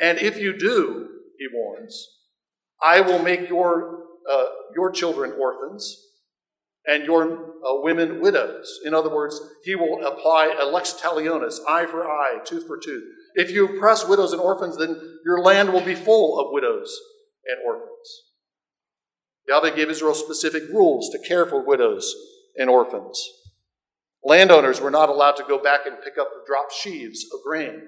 And 0.00 0.18
if 0.18 0.38
you 0.38 0.56
do, 0.56 1.08
he 1.38 1.46
warns, 1.52 2.08
I 2.82 3.00
will 3.00 3.22
make 3.22 3.48
your, 3.48 4.04
uh, 4.30 4.46
your 4.74 4.90
children 4.90 5.32
orphans 5.38 6.04
and 6.86 7.04
your 7.04 7.32
uh, 7.66 7.80
women 7.82 8.20
widows. 8.20 8.80
In 8.84 8.94
other 8.94 9.08
words, 9.08 9.40
he 9.64 9.74
will 9.74 10.04
apply 10.04 10.54
a 10.60 10.66
lex 10.66 10.92
talionis, 10.92 11.58
eye 11.66 11.86
for 11.86 12.06
eye, 12.06 12.40
tooth 12.44 12.66
for 12.66 12.78
tooth. 12.78 13.04
If 13.34 13.50
you 13.50 13.66
oppress 13.66 14.06
widows 14.06 14.32
and 14.32 14.40
orphans, 14.40 14.76
then 14.76 15.18
your 15.24 15.40
land 15.40 15.72
will 15.72 15.80
be 15.80 15.94
full 15.94 16.38
of 16.38 16.52
widows 16.52 16.98
and 17.46 17.58
orphans. 17.64 17.90
Yahweh 19.48 19.74
gave 19.76 19.90
Israel 19.90 20.14
specific 20.14 20.64
rules 20.70 21.10
to 21.10 21.18
care 21.18 21.46
for 21.46 21.64
widows 21.64 22.14
and 22.58 22.70
orphans. 22.70 23.22
Landowners 24.22 24.80
were 24.80 24.90
not 24.90 25.10
allowed 25.10 25.36
to 25.36 25.44
go 25.44 25.62
back 25.62 25.80
and 25.86 26.02
pick 26.02 26.16
up 26.18 26.28
the 26.32 26.44
dropped 26.46 26.72
sheaves 26.72 27.26
of 27.32 27.40
grain 27.44 27.82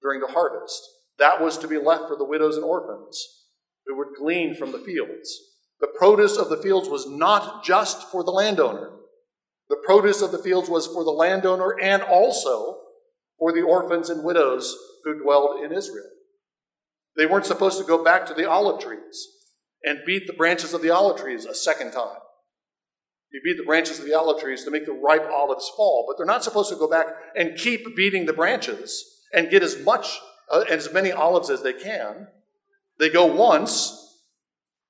during 0.00 0.20
the 0.20 0.32
harvest. 0.32 0.82
That 1.18 1.40
was 1.40 1.58
to 1.58 1.68
be 1.68 1.78
left 1.78 2.08
for 2.08 2.16
the 2.16 2.24
widows 2.24 2.56
and 2.56 2.64
orphans 2.64 3.44
who 3.86 3.96
would 3.96 4.16
glean 4.18 4.54
from 4.54 4.72
the 4.72 4.78
fields. 4.78 5.38
The 5.80 5.88
produce 5.98 6.36
of 6.36 6.48
the 6.48 6.56
fields 6.56 6.88
was 6.88 7.08
not 7.08 7.64
just 7.64 8.10
for 8.10 8.24
the 8.24 8.30
landowner. 8.30 8.90
The 9.68 9.82
produce 9.84 10.22
of 10.22 10.32
the 10.32 10.38
fields 10.38 10.68
was 10.68 10.86
for 10.86 11.04
the 11.04 11.10
landowner 11.10 11.78
and 11.80 12.02
also 12.02 12.78
for 13.38 13.52
the 13.52 13.62
orphans 13.62 14.10
and 14.10 14.24
widows 14.24 14.76
who 15.04 15.22
dwelled 15.22 15.64
in 15.64 15.72
Israel. 15.72 16.10
They 17.16 17.26
weren't 17.26 17.46
supposed 17.46 17.78
to 17.78 17.84
go 17.84 18.02
back 18.02 18.26
to 18.26 18.34
the 18.34 18.48
olive 18.48 18.80
trees 18.80 19.28
and 19.84 20.00
beat 20.06 20.26
the 20.26 20.32
branches 20.32 20.74
of 20.74 20.82
the 20.82 20.90
olive 20.90 21.18
trees 21.18 21.44
a 21.44 21.54
second 21.54 21.92
time. 21.92 22.18
You 23.32 23.40
beat 23.44 23.56
the 23.56 23.66
branches 23.66 23.98
of 23.98 24.04
the 24.04 24.14
olive 24.14 24.40
trees 24.40 24.64
to 24.64 24.70
make 24.70 24.86
the 24.86 24.92
ripe 24.92 25.28
olives 25.28 25.70
fall, 25.76 26.06
but 26.08 26.16
they're 26.16 26.26
not 26.26 26.44
supposed 26.44 26.70
to 26.70 26.76
go 26.76 26.88
back 26.88 27.06
and 27.36 27.58
keep 27.58 27.96
beating 27.96 28.26
the 28.26 28.32
branches 28.32 29.04
and 29.32 29.50
get 29.50 29.62
as 29.62 29.82
much 29.84 30.20
uh, 30.50 30.64
as 30.70 30.92
many 30.92 31.10
olives 31.10 31.50
as 31.50 31.62
they 31.62 31.72
can. 31.72 32.28
They 32.98 33.10
go 33.10 33.26
once, 33.26 34.03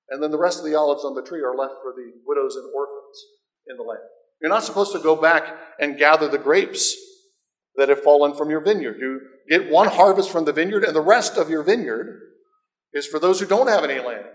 and 0.08 0.22
then 0.22 0.30
the 0.30 0.38
rest 0.38 0.58
of 0.58 0.64
the 0.64 0.74
olives 0.74 1.04
on 1.04 1.14
the 1.14 1.22
tree 1.22 1.40
are 1.40 1.56
left 1.56 1.74
for 1.82 1.92
the 1.96 2.12
widows 2.26 2.56
and 2.56 2.72
orphans 2.74 3.24
in 3.68 3.76
the 3.76 3.82
land. 3.82 4.02
You're 4.40 4.50
not 4.50 4.64
supposed 4.64 4.92
to 4.92 4.98
go 4.98 5.16
back 5.16 5.56
and 5.78 5.98
gather 5.98 6.28
the 6.28 6.38
grapes 6.38 6.94
that 7.76 7.88
have 7.88 8.02
fallen 8.02 8.34
from 8.34 8.50
your 8.50 8.60
vineyard. 8.60 8.96
You 9.00 9.20
get 9.48 9.70
one 9.70 9.88
harvest 9.88 10.30
from 10.30 10.44
the 10.44 10.52
vineyard, 10.52 10.84
and 10.84 10.94
the 10.94 11.00
rest 11.00 11.36
of 11.36 11.50
your 11.50 11.62
vineyard 11.62 12.20
is 12.92 13.06
for 13.06 13.18
those 13.18 13.40
who 13.40 13.46
don't 13.46 13.68
have 13.68 13.84
any 13.84 14.00
land. 14.00 14.26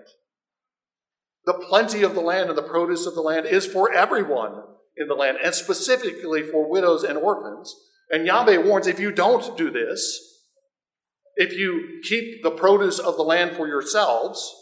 The 1.45 1.53
plenty 1.53 2.03
of 2.03 2.15
the 2.15 2.21
land 2.21 2.49
and 2.49 2.57
the 2.57 2.63
produce 2.63 3.05
of 3.05 3.15
the 3.15 3.21
land 3.21 3.45
is 3.45 3.65
for 3.65 3.93
everyone 3.93 4.61
in 4.97 5.07
the 5.07 5.15
land, 5.15 5.37
and 5.43 5.53
specifically 5.53 6.43
for 6.43 6.69
widows 6.69 7.03
and 7.03 7.17
orphans. 7.17 7.73
And 8.11 8.25
Yahweh 8.25 8.57
warns 8.57 8.87
if 8.87 8.99
you 8.99 9.11
don't 9.11 9.55
do 9.57 9.71
this, 9.71 10.19
if 11.35 11.53
you 11.53 12.01
keep 12.03 12.43
the 12.43 12.51
produce 12.51 12.99
of 12.99 13.15
the 13.15 13.23
land 13.23 13.55
for 13.55 13.67
yourselves, 13.67 14.53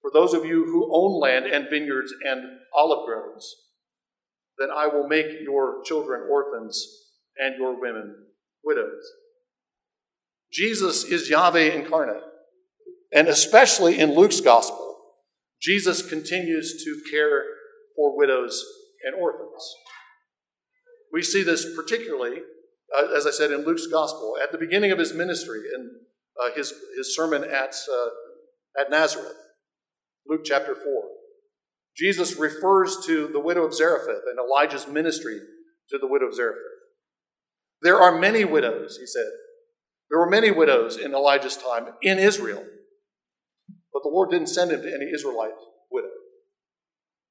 for 0.00 0.10
those 0.12 0.34
of 0.34 0.44
you 0.44 0.64
who 0.64 0.90
own 0.92 1.20
land 1.20 1.46
and 1.46 1.68
vineyards 1.68 2.12
and 2.24 2.42
olive 2.74 3.06
groves, 3.06 3.54
then 4.58 4.68
I 4.70 4.86
will 4.86 5.06
make 5.06 5.26
your 5.42 5.82
children 5.84 6.28
orphans 6.30 6.86
and 7.36 7.56
your 7.58 7.80
women 7.80 8.14
widows. 8.64 9.02
Jesus 10.52 11.04
is 11.04 11.30
Yahweh 11.30 11.72
incarnate. 11.72 12.22
And 13.12 13.28
especially 13.28 13.98
in 13.98 14.14
Luke's 14.14 14.40
gospel, 14.40 14.96
Jesus 15.60 16.06
continues 16.06 16.84
to 16.84 17.10
care 17.10 17.44
for 17.96 18.16
widows 18.16 18.64
and 19.04 19.14
orphans. 19.14 19.74
We 21.12 21.22
see 21.22 21.42
this 21.42 21.66
particularly, 21.74 22.38
uh, 22.96 23.08
as 23.16 23.26
I 23.26 23.30
said, 23.30 23.50
in 23.50 23.64
Luke's 23.64 23.86
gospel. 23.86 24.36
At 24.42 24.52
the 24.52 24.58
beginning 24.58 24.92
of 24.92 24.98
his 24.98 25.12
ministry, 25.12 25.60
in 25.74 25.90
uh, 26.40 26.54
his, 26.54 26.72
his 26.96 27.14
sermon 27.14 27.44
at, 27.44 27.74
uh, 27.92 28.80
at 28.80 28.90
Nazareth, 28.90 29.34
Luke 30.28 30.42
chapter 30.44 30.74
4, 30.74 30.84
Jesus 31.96 32.36
refers 32.36 32.98
to 33.06 33.28
the 33.28 33.40
widow 33.40 33.64
of 33.64 33.74
Zarephath 33.74 34.22
and 34.28 34.38
Elijah's 34.38 34.86
ministry 34.86 35.40
to 35.88 35.98
the 35.98 36.06
widow 36.06 36.26
of 36.26 36.34
Zarephath. 36.34 36.62
There 37.82 38.00
are 38.00 38.16
many 38.16 38.44
widows, 38.44 38.98
he 38.98 39.06
said. 39.06 39.30
There 40.08 40.18
were 40.18 40.28
many 40.28 40.50
widows 40.50 40.96
in 40.96 41.14
Elijah's 41.14 41.56
time 41.56 41.86
in 42.02 42.18
Israel, 42.18 42.64
but 43.92 44.02
the 44.02 44.10
Lord 44.10 44.30
didn't 44.30 44.48
send 44.48 44.70
him 44.70 44.82
to 44.82 44.92
any 44.92 45.06
Israelite 45.12 45.52
widow. 45.90 46.08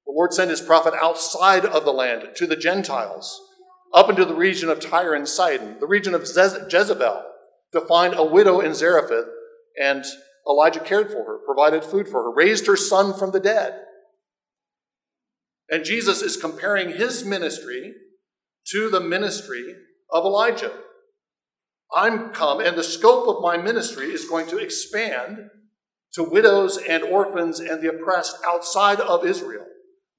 The 0.06 0.14
Lord 0.14 0.34
sent 0.34 0.50
his 0.50 0.62
prophet 0.62 0.94
outside 1.00 1.66
of 1.66 1.86
the 1.86 1.94
land 1.94 2.30
to 2.36 2.48
the 2.48 2.56
Gentiles, 2.56 3.40
up 3.94 4.10
into 4.10 4.26
the 4.26 4.34
region 4.34 4.70
of 4.70 4.80
Tyre 4.80 5.14
and 5.14 5.28
Sidon, 5.28 5.78
the 5.80 5.88
region 5.88 6.16
of 6.16 6.24
Jezebel, 6.24 7.24
to 7.74 7.82
find 7.82 8.14
a 8.16 8.24
widow 8.24 8.60
in 8.60 8.74
Zarephath, 8.74 9.28
and 9.82 10.04
Elijah 10.50 10.80
cared 10.80 11.12
for 11.12 11.24
her, 11.26 11.38
provided 11.46 11.84
food 11.84 12.08
for 12.08 12.24
her, 12.24 12.34
raised 12.34 12.66
her 12.68 12.76
son 12.76 13.14
from 13.14 13.32
the 13.32 13.40
dead. 13.40 13.82
And 15.70 15.86
Jesus 15.86 16.22
is 16.22 16.36
comparing 16.36 16.98
his 16.98 17.24
ministry 17.24 17.94
to 18.72 18.90
the 18.90 19.00
ministry 19.00 19.76
of 20.12 20.26
Elijah. 20.26 20.74
I'm 21.94 22.32
come, 22.32 22.60
and 22.60 22.78
the 22.78 22.84
scope 22.84 23.28
of 23.28 23.42
my 23.42 23.58
ministry 23.58 24.08
is 24.08 24.30
going 24.30 24.48
to 24.48 24.58
expand 24.58 25.38
to 26.14 26.24
widows 26.24 26.78
and 26.78 27.04
orphans 27.04 27.60
and 27.60 27.82
the 27.82 27.90
oppressed 27.90 28.38
outside 28.46 29.00
of 29.00 29.26
Israel. 29.26 29.66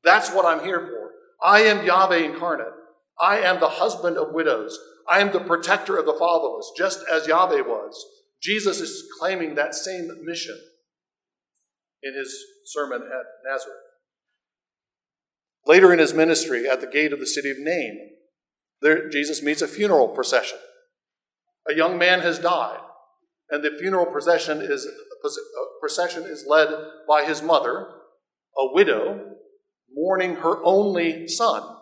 That's 0.04 0.30
what 0.30 0.46
I'm 0.46 0.64
here 0.64 0.80
for. 0.80 1.10
I 1.42 1.62
am 1.62 1.84
Yahweh 1.84 2.18
incarnate. 2.18 2.72
I 3.20 3.38
am 3.38 3.60
the 3.60 3.68
husband 3.68 4.16
of 4.16 4.32
widows. 4.32 4.78
I 5.08 5.20
am 5.20 5.32
the 5.32 5.40
protector 5.40 5.96
of 5.96 6.06
the 6.06 6.14
fatherless, 6.14 6.72
just 6.76 7.00
as 7.10 7.26
Yahweh 7.26 7.62
was. 7.62 8.04
Jesus 8.42 8.80
is 8.80 9.04
claiming 9.18 9.54
that 9.54 9.74
same 9.74 10.10
mission 10.24 10.58
in 12.02 12.14
his 12.14 12.34
sermon 12.64 13.02
at 13.02 13.26
Nazareth. 13.44 13.76
Later 15.66 15.92
in 15.92 15.98
his 15.98 16.14
ministry, 16.14 16.68
at 16.68 16.80
the 16.80 16.86
gate 16.86 17.12
of 17.12 17.20
the 17.20 17.26
city 17.26 17.50
of 17.50 17.58
Nain, 17.58 18.10
there, 18.80 19.10
Jesus 19.10 19.42
meets 19.42 19.60
a 19.60 19.68
funeral 19.68 20.08
procession. 20.08 20.58
A 21.68 21.74
young 21.74 21.98
man 21.98 22.20
has 22.20 22.38
died, 22.38 22.80
and 23.50 23.62
the 23.62 23.76
funeral 23.78 24.06
procession 24.06 24.62
is, 24.62 24.88
procession 25.80 26.22
is 26.22 26.46
led 26.48 26.68
by 27.06 27.24
his 27.24 27.42
mother, 27.42 27.88
a 28.56 28.72
widow, 28.72 29.36
mourning 29.92 30.36
her 30.36 30.64
only 30.64 31.28
son. 31.28 31.76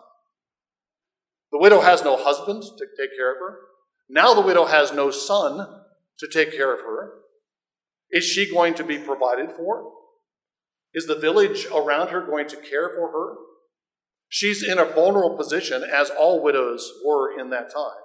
The 1.51 1.59
widow 1.59 1.79
has 1.79 2.03
no 2.03 2.17
husband 2.17 2.63
to 2.63 2.85
take 2.97 3.15
care 3.15 3.31
of 3.31 3.39
her. 3.39 3.59
Now 4.09 4.33
the 4.33 4.41
widow 4.41 4.65
has 4.65 4.91
no 4.91 5.09
son 5.09 5.65
to 6.19 6.27
take 6.27 6.55
care 6.55 6.73
of 6.73 6.81
her. 6.81 7.13
Is 8.11 8.23
she 8.23 8.51
going 8.51 8.73
to 8.75 8.83
be 8.83 8.97
provided 8.97 9.51
for? 9.55 9.91
Is 10.93 11.05
the 11.05 11.15
village 11.15 11.67
around 11.67 12.09
her 12.09 12.25
going 12.25 12.47
to 12.47 12.57
care 12.57 12.89
for 12.89 13.11
her? 13.11 13.35
She's 14.27 14.67
in 14.67 14.77
a 14.77 14.85
vulnerable 14.85 15.37
position, 15.37 15.83
as 15.83 16.09
all 16.09 16.43
widows 16.43 16.91
were 17.05 17.39
in 17.39 17.49
that 17.49 17.71
time. 17.73 18.01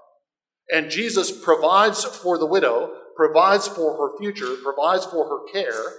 And 0.73 0.91
Jesus 0.91 1.31
provides 1.31 2.05
for 2.05 2.39
the 2.39 2.47
widow, 2.47 2.93
provides 3.17 3.69
for 3.69 3.97
her 3.97 4.19
future, 4.19 4.57
provides 4.63 5.05
for 5.05 5.29
her 5.29 5.53
care 5.53 5.93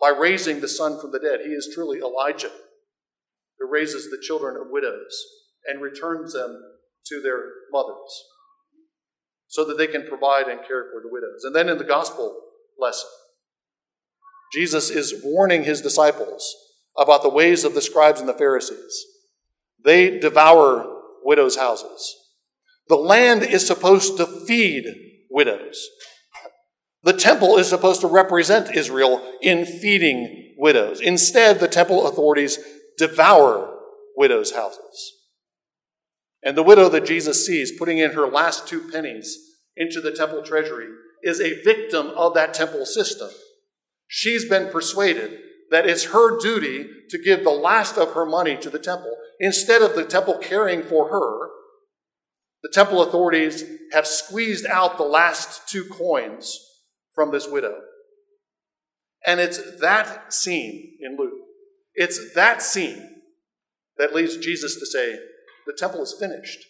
by 0.00 0.10
raising 0.10 0.60
the 0.60 0.68
son 0.68 1.00
from 1.00 1.12
the 1.12 1.18
dead. 1.18 1.40
He 1.44 1.52
is 1.52 1.70
truly 1.74 1.98
Elijah, 1.98 2.52
who 3.58 3.70
raises 3.70 4.10
the 4.10 4.22
children 4.22 4.56
of 4.56 4.70
widows 4.70 5.24
and 5.66 5.82
returns 5.82 6.32
them 6.32 6.60
to 7.06 7.20
their 7.20 7.42
mothers 7.72 8.22
so 9.52 9.66
that 9.66 9.76
they 9.76 9.86
can 9.86 10.06
provide 10.06 10.48
and 10.48 10.66
care 10.66 10.86
for 10.90 11.02
the 11.02 11.10
widows. 11.12 11.44
And 11.44 11.54
then 11.54 11.68
in 11.68 11.76
the 11.76 11.84
gospel 11.84 12.34
lesson, 12.78 13.10
Jesus 14.50 14.88
is 14.88 15.20
warning 15.22 15.64
his 15.64 15.82
disciples 15.82 16.56
about 16.96 17.22
the 17.22 17.28
ways 17.28 17.62
of 17.62 17.74
the 17.74 17.82
scribes 17.82 18.18
and 18.18 18.26
the 18.26 18.32
Pharisees. 18.32 19.04
They 19.84 20.18
devour 20.18 21.02
widows' 21.22 21.56
houses. 21.56 22.16
The 22.88 22.96
land 22.96 23.42
is 23.42 23.66
supposed 23.66 24.16
to 24.16 24.24
feed 24.24 24.86
widows. 25.30 25.86
The 27.02 27.12
temple 27.12 27.58
is 27.58 27.68
supposed 27.68 28.00
to 28.00 28.06
represent 28.06 28.74
Israel 28.74 29.22
in 29.42 29.66
feeding 29.66 30.54
widows. 30.56 30.98
Instead, 31.02 31.60
the 31.60 31.68
temple 31.68 32.06
authorities 32.06 32.58
devour 32.96 33.76
widows' 34.16 34.52
houses. 34.52 35.12
And 36.42 36.56
the 36.56 36.62
widow 36.62 36.88
that 36.88 37.06
Jesus 37.06 37.46
sees 37.46 37.78
putting 37.78 37.98
in 37.98 38.12
her 38.12 38.26
last 38.26 38.66
two 38.66 38.90
pennies 38.90 39.38
into 39.76 40.00
the 40.00 40.12
temple 40.12 40.42
treasury 40.42 40.88
is 41.22 41.40
a 41.40 41.62
victim 41.62 42.08
of 42.16 42.34
that 42.34 42.52
temple 42.52 42.84
system. 42.84 43.30
She's 44.08 44.48
been 44.48 44.70
persuaded 44.70 45.38
that 45.70 45.86
it's 45.86 46.06
her 46.06 46.38
duty 46.38 46.86
to 47.10 47.22
give 47.22 47.44
the 47.44 47.50
last 47.50 47.96
of 47.96 48.12
her 48.12 48.26
money 48.26 48.56
to 48.58 48.68
the 48.68 48.78
temple. 48.78 49.16
Instead 49.40 49.82
of 49.82 49.94
the 49.94 50.04
temple 50.04 50.38
caring 50.38 50.82
for 50.82 51.08
her, 51.08 51.48
the 52.62 52.70
temple 52.72 53.02
authorities 53.02 53.64
have 53.92 54.06
squeezed 54.06 54.66
out 54.66 54.96
the 54.96 55.04
last 55.04 55.68
two 55.68 55.84
coins 55.84 56.58
from 57.14 57.32
this 57.32 57.48
widow. 57.48 57.74
And 59.26 59.40
it's 59.40 59.80
that 59.80 60.32
scene 60.32 60.98
in 61.00 61.16
Luke, 61.16 61.32
it's 61.94 62.34
that 62.34 62.62
scene 62.62 63.22
that 63.96 64.14
leads 64.14 64.36
Jesus 64.36 64.78
to 64.78 64.86
say, 64.86 65.18
The 65.66 65.76
temple 65.76 66.02
is 66.02 66.16
finished. 66.18 66.64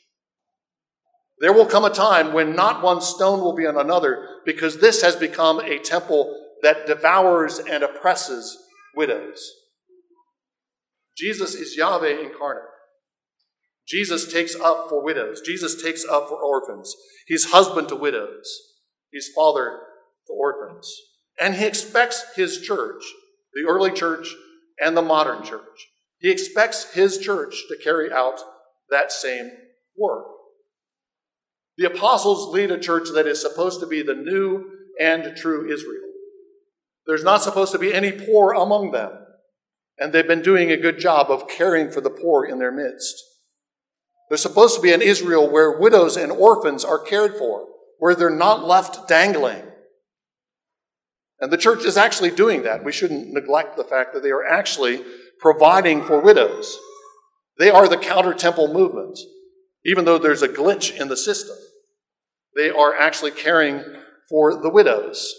There 1.38 1.52
will 1.52 1.66
come 1.66 1.84
a 1.84 1.90
time 1.90 2.32
when 2.32 2.54
not 2.54 2.82
one 2.82 3.00
stone 3.00 3.40
will 3.40 3.56
be 3.56 3.66
on 3.66 3.76
another 3.76 4.28
because 4.44 4.78
this 4.78 5.02
has 5.02 5.16
become 5.16 5.60
a 5.60 5.78
temple 5.78 6.38
that 6.62 6.86
devours 6.86 7.58
and 7.58 7.82
oppresses 7.82 8.56
widows. 8.94 9.50
Jesus 11.16 11.54
is 11.54 11.76
Yahweh 11.76 12.20
incarnate. 12.20 12.62
Jesus 13.88 14.32
takes 14.32 14.54
up 14.54 14.86
for 14.88 15.02
widows. 15.02 15.40
Jesus 15.40 15.82
takes 15.82 16.04
up 16.04 16.28
for 16.28 16.36
orphans. 16.36 16.94
He's 17.26 17.50
husband 17.50 17.88
to 17.88 17.96
widows. 17.96 18.48
He's 19.10 19.30
father 19.34 19.80
to 20.28 20.32
orphans. 20.32 20.94
And 21.40 21.56
he 21.56 21.66
expects 21.66 22.24
his 22.36 22.60
church, 22.60 23.02
the 23.52 23.68
early 23.68 23.90
church 23.90 24.28
and 24.80 24.96
the 24.96 25.02
modern 25.02 25.44
church, 25.44 25.88
he 26.22 26.30
expects 26.30 26.92
his 26.94 27.18
church 27.18 27.64
to 27.68 27.76
carry 27.82 28.12
out 28.12 28.40
that 28.92 29.12
same 29.12 29.50
work. 29.96 30.24
The 31.76 31.86
apostles 31.86 32.52
lead 32.54 32.70
a 32.70 32.78
church 32.78 33.08
that 33.14 33.26
is 33.26 33.40
supposed 33.40 33.80
to 33.80 33.86
be 33.86 34.02
the 34.02 34.14
new 34.14 34.64
and 35.00 35.36
true 35.36 35.72
Israel. 35.72 36.08
There's 37.06 37.24
not 37.24 37.42
supposed 37.42 37.72
to 37.72 37.78
be 37.78 37.92
any 37.92 38.12
poor 38.12 38.52
among 38.52 38.92
them. 38.92 39.10
And 39.98 40.12
they've 40.12 40.26
been 40.26 40.42
doing 40.42 40.70
a 40.70 40.76
good 40.76 40.98
job 40.98 41.30
of 41.30 41.48
caring 41.48 41.90
for 41.90 42.00
the 42.00 42.10
poor 42.10 42.44
in 42.44 42.58
their 42.58 42.72
midst. 42.72 43.14
There's 44.28 44.42
supposed 44.42 44.76
to 44.76 44.82
be 44.82 44.92
an 44.92 45.02
Israel 45.02 45.50
where 45.50 45.78
widows 45.78 46.16
and 46.16 46.32
orphans 46.32 46.84
are 46.84 46.98
cared 46.98 47.36
for, 47.36 47.66
where 47.98 48.14
they're 48.14 48.30
not 48.30 48.66
left 48.66 49.08
dangling. 49.08 49.62
And 51.40 51.52
the 51.52 51.58
church 51.58 51.84
is 51.84 51.96
actually 51.96 52.30
doing 52.30 52.62
that. 52.62 52.84
We 52.84 52.92
shouldn't 52.92 53.32
neglect 53.32 53.76
the 53.76 53.84
fact 53.84 54.14
that 54.14 54.22
they 54.22 54.30
are 54.30 54.44
actually 54.44 55.04
providing 55.40 56.02
for 56.04 56.20
widows. 56.20 56.78
They 57.58 57.70
are 57.70 57.88
the 57.88 57.98
counter 57.98 58.34
temple 58.34 58.72
movement, 58.72 59.18
even 59.84 60.04
though 60.04 60.18
there's 60.18 60.42
a 60.42 60.48
glitch 60.48 60.98
in 60.98 61.08
the 61.08 61.16
system. 61.16 61.56
They 62.54 62.70
are 62.70 62.94
actually 62.94 63.30
caring 63.30 63.82
for 64.28 64.60
the 64.60 64.70
widows. 64.70 65.34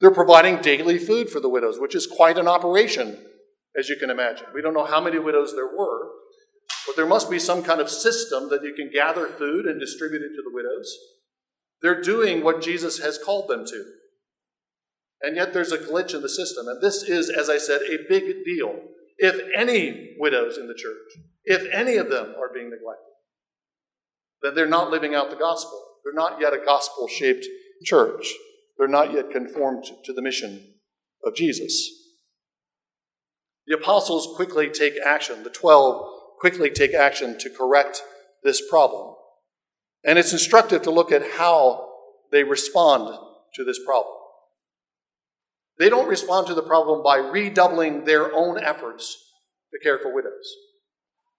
They're 0.00 0.10
providing 0.10 0.62
daily 0.62 0.98
food 0.98 1.28
for 1.28 1.40
the 1.40 1.48
widows, 1.48 1.78
which 1.78 1.94
is 1.94 2.06
quite 2.06 2.38
an 2.38 2.48
operation, 2.48 3.18
as 3.78 3.88
you 3.88 3.96
can 3.96 4.10
imagine. 4.10 4.46
We 4.54 4.62
don't 4.62 4.74
know 4.74 4.86
how 4.86 5.00
many 5.00 5.18
widows 5.18 5.52
there 5.54 5.66
were, 5.66 6.08
but 6.86 6.96
there 6.96 7.06
must 7.06 7.30
be 7.30 7.38
some 7.38 7.62
kind 7.62 7.80
of 7.80 7.90
system 7.90 8.48
that 8.48 8.62
you 8.62 8.74
can 8.74 8.90
gather 8.92 9.26
food 9.26 9.66
and 9.66 9.78
distribute 9.78 10.22
it 10.22 10.34
to 10.34 10.42
the 10.42 10.54
widows. 10.54 10.96
They're 11.82 12.00
doing 12.00 12.42
what 12.42 12.62
Jesus 12.62 12.98
has 13.00 13.18
called 13.18 13.48
them 13.48 13.66
to. 13.66 13.84
And 15.22 15.36
yet 15.36 15.52
there's 15.52 15.72
a 15.72 15.78
glitch 15.78 16.14
in 16.14 16.22
the 16.22 16.28
system. 16.28 16.66
And 16.66 16.82
this 16.82 17.02
is, 17.02 17.28
as 17.28 17.50
I 17.50 17.58
said, 17.58 17.82
a 17.82 18.08
big 18.08 18.44
deal. 18.44 18.80
If 19.22 19.38
any 19.54 20.16
widows 20.18 20.56
in 20.56 20.66
the 20.66 20.74
church, 20.74 21.24
if 21.44 21.70
any 21.72 21.96
of 21.96 22.08
them 22.08 22.34
are 22.38 22.52
being 22.52 22.70
neglected, 22.70 23.04
then 24.42 24.54
they're 24.54 24.66
not 24.66 24.90
living 24.90 25.14
out 25.14 25.28
the 25.28 25.36
gospel. 25.36 25.78
They're 26.02 26.14
not 26.14 26.40
yet 26.40 26.54
a 26.54 26.64
gospel 26.64 27.06
shaped 27.06 27.46
church. 27.84 28.32
They're 28.78 28.88
not 28.88 29.12
yet 29.12 29.30
conformed 29.30 29.84
to 30.04 30.12
the 30.14 30.22
mission 30.22 30.74
of 31.22 31.34
Jesus. 31.34 31.90
The 33.66 33.76
apostles 33.76 34.34
quickly 34.36 34.70
take 34.70 34.94
action. 35.04 35.42
The 35.42 35.50
twelve 35.50 36.02
quickly 36.40 36.70
take 36.70 36.94
action 36.94 37.38
to 37.40 37.50
correct 37.50 38.02
this 38.42 38.66
problem. 38.70 39.16
And 40.02 40.18
it's 40.18 40.32
instructive 40.32 40.80
to 40.82 40.90
look 40.90 41.12
at 41.12 41.32
how 41.32 41.90
they 42.32 42.42
respond 42.42 43.18
to 43.54 43.64
this 43.64 43.78
problem. 43.84 44.14
They 45.80 45.88
don't 45.88 46.08
respond 46.08 46.46
to 46.48 46.54
the 46.54 46.62
problem 46.62 47.02
by 47.02 47.16
redoubling 47.16 48.04
their 48.04 48.34
own 48.34 48.62
efforts 48.62 49.16
to 49.72 49.78
care 49.82 49.98
for 49.98 50.14
widows. 50.14 50.54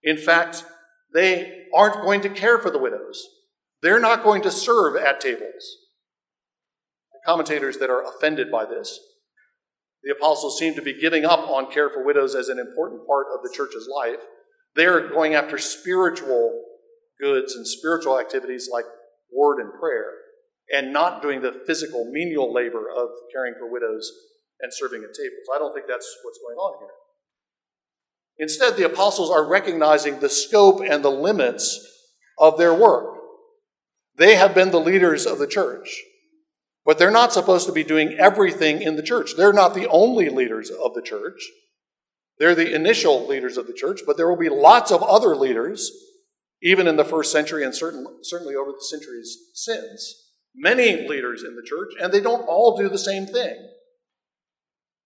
In 0.01 0.17
fact, 0.17 0.65
they 1.13 1.65
aren't 1.75 2.01
going 2.01 2.21
to 2.21 2.29
care 2.29 2.57
for 2.57 2.71
the 2.71 2.79
widows. 2.79 3.23
They're 3.83 3.99
not 3.99 4.23
going 4.23 4.41
to 4.41 4.49
serve 4.49 4.95
at 4.95 5.21
tables 5.21 5.77
The 7.13 7.19
commentators 7.23 7.77
that 7.77 7.91
are 7.91 8.03
offended 8.03 8.51
by 8.51 8.65
this. 8.65 8.99
The 10.03 10.11
apostles 10.11 10.57
seem 10.57 10.73
to 10.73 10.81
be 10.81 10.99
giving 10.99 11.23
up 11.23 11.47
on 11.47 11.71
care 11.71 11.91
for 11.91 12.03
widows 12.03 12.33
as 12.33 12.49
an 12.49 12.57
important 12.57 13.05
part 13.05 13.27
of 13.31 13.43
the 13.43 13.53
church's 13.55 13.87
life. 13.95 14.21
They're 14.73 15.07
going 15.07 15.35
after 15.35 15.59
spiritual 15.59 16.63
goods 17.21 17.55
and 17.55 17.67
spiritual 17.67 18.19
activities 18.19 18.67
like 18.73 18.85
word 19.31 19.61
and 19.61 19.71
prayer, 19.79 20.13
and 20.73 20.91
not 20.91 21.21
doing 21.21 21.41
the 21.41 21.61
physical, 21.67 22.09
menial 22.11 22.51
labor 22.51 22.89
of 22.89 23.09
caring 23.31 23.53
for 23.59 23.71
widows 23.71 24.11
and 24.61 24.73
serving 24.73 25.03
at 25.03 25.13
tables. 25.13 25.47
I 25.53 25.57
don't 25.57 25.73
think 25.73 25.87
that's 25.87 26.17
what's 26.23 26.39
going 26.39 26.57
on 26.57 26.79
here. 26.79 26.89
Instead, 28.37 28.75
the 28.75 28.85
apostles 28.85 29.29
are 29.29 29.47
recognizing 29.47 30.19
the 30.19 30.29
scope 30.29 30.81
and 30.81 31.03
the 31.03 31.11
limits 31.11 31.85
of 32.37 32.57
their 32.57 32.73
work. 32.73 33.17
They 34.17 34.35
have 34.35 34.55
been 34.55 34.71
the 34.71 34.79
leaders 34.79 35.25
of 35.25 35.37
the 35.37 35.47
church. 35.47 36.01
But 36.83 36.97
they're 36.97 37.11
not 37.11 37.33
supposed 37.33 37.67
to 37.67 37.73
be 37.73 37.83
doing 37.83 38.13
everything 38.17 38.81
in 38.81 38.95
the 38.95 39.03
church. 39.03 39.35
They're 39.37 39.53
not 39.53 39.75
the 39.75 39.87
only 39.87 40.29
leaders 40.29 40.71
of 40.71 40.95
the 40.95 41.01
church. 41.01 41.39
They're 42.39 42.55
the 42.55 42.73
initial 42.73 43.27
leaders 43.27 43.57
of 43.57 43.67
the 43.67 43.73
church, 43.73 44.01
but 44.05 44.17
there 44.17 44.27
will 44.27 44.37
be 44.37 44.49
lots 44.49 44.91
of 44.91 45.03
other 45.03 45.35
leaders, 45.35 45.91
even 46.63 46.87
in 46.87 46.95
the 46.95 47.05
first 47.05 47.31
century 47.31 47.63
and 47.63 47.75
certain, 47.75 48.05
certainly 48.23 48.55
over 48.55 48.71
the 48.71 48.83
centuries 48.83 49.37
since. 49.53 50.29
Many 50.55 51.07
leaders 51.07 51.43
in 51.43 51.55
the 51.55 51.61
church, 51.63 51.93
and 52.01 52.11
they 52.11 52.19
don't 52.19 52.47
all 52.47 52.75
do 52.75 52.89
the 52.89 52.97
same 52.97 53.27
thing. 53.27 53.55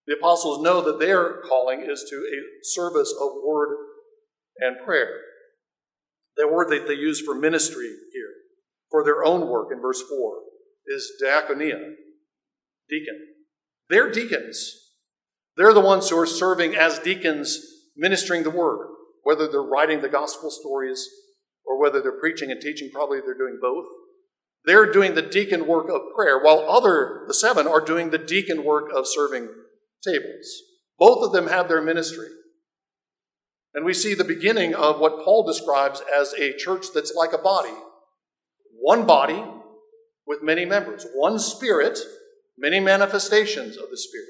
The 0.08 0.16
apostles 0.16 0.62
know 0.62 0.82
that 0.82 1.00
their 1.00 1.42
calling 1.42 1.82
is 1.82 2.06
to 2.10 2.16
a 2.16 2.64
service 2.64 3.14
of 3.20 3.42
word 3.44 3.76
and 4.60 4.86
prayer. 4.86 5.20
The 6.38 6.48
word 6.48 6.70
that 6.70 6.88
they 6.88 6.94
use 6.94 7.22
for 7.22 7.34
ministry 7.34 7.92
here, 8.14 8.34
for 8.92 9.04
their 9.04 9.24
own 9.24 9.48
work 9.48 9.70
in 9.72 9.82
verse 9.82 10.02
4 10.02 10.40
is 10.88 11.12
diaconia, 11.24 11.94
deacon. 12.90 13.20
They're 13.90 14.12
deacons. 14.12 14.74
They're 15.58 15.74
the 15.74 15.80
ones 15.80 16.10
who 16.10 16.20
are 16.20 16.26
serving 16.26 16.76
as 16.76 17.00
deacons, 17.00 17.60
ministering 17.96 18.44
the 18.44 18.50
word, 18.50 18.90
whether 19.24 19.48
they're 19.48 19.64
writing 19.64 20.02
the 20.02 20.10
gospel 20.10 20.52
stories 20.52 21.08
or 21.66 21.80
whether 21.80 22.02
they're 22.02 22.20
preaching 22.20 22.52
and 22.52 22.62
teaching, 22.62 22.92
probably 22.94 23.22
they're 23.22 23.38
doing 23.38 23.58
both. 23.62 23.86
They're 24.66 24.92
doing 24.92 25.16
the 25.16 25.22
deacon 25.22 25.68
work 25.68 25.90
of 25.90 26.14
prayer, 26.16 26.44
while 26.44 26.66
other, 26.70 27.24
the 27.28 27.34
seven, 27.34 27.68
are 27.68 27.82
doing 27.82 28.10
the 28.10 28.18
deacon 28.18 28.64
work 28.64 28.92
of 28.96 29.08
serving 29.08 29.50
tables. 30.06 30.62
Both 30.98 31.24
of 31.26 31.34
them 31.34 31.48
have 31.48 31.68
their 31.68 31.82
ministry. 31.82 32.28
And 33.74 33.84
we 33.84 33.94
see 33.94 34.14
the 34.14 34.24
beginning 34.24 34.74
of 34.74 35.00
what 35.00 35.26
Paul 35.26 35.46
describes 35.46 36.02
as 36.14 36.34
a 36.34 36.56
church 36.56 36.86
that's 36.94 37.14
like 37.14 37.34
a 37.34 37.38
body. 37.38 37.74
One 38.80 39.06
body, 39.06 39.44
with 40.26 40.44
many 40.44 40.66
members. 40.66 41.06
One 41.14 41.40
Spirit, 41.40 42.00
many 42.58 42.80
manifestations 42.80 43.78
of 43.78 43.90
the 43.90 43.98
Spirit. 43.98 44.28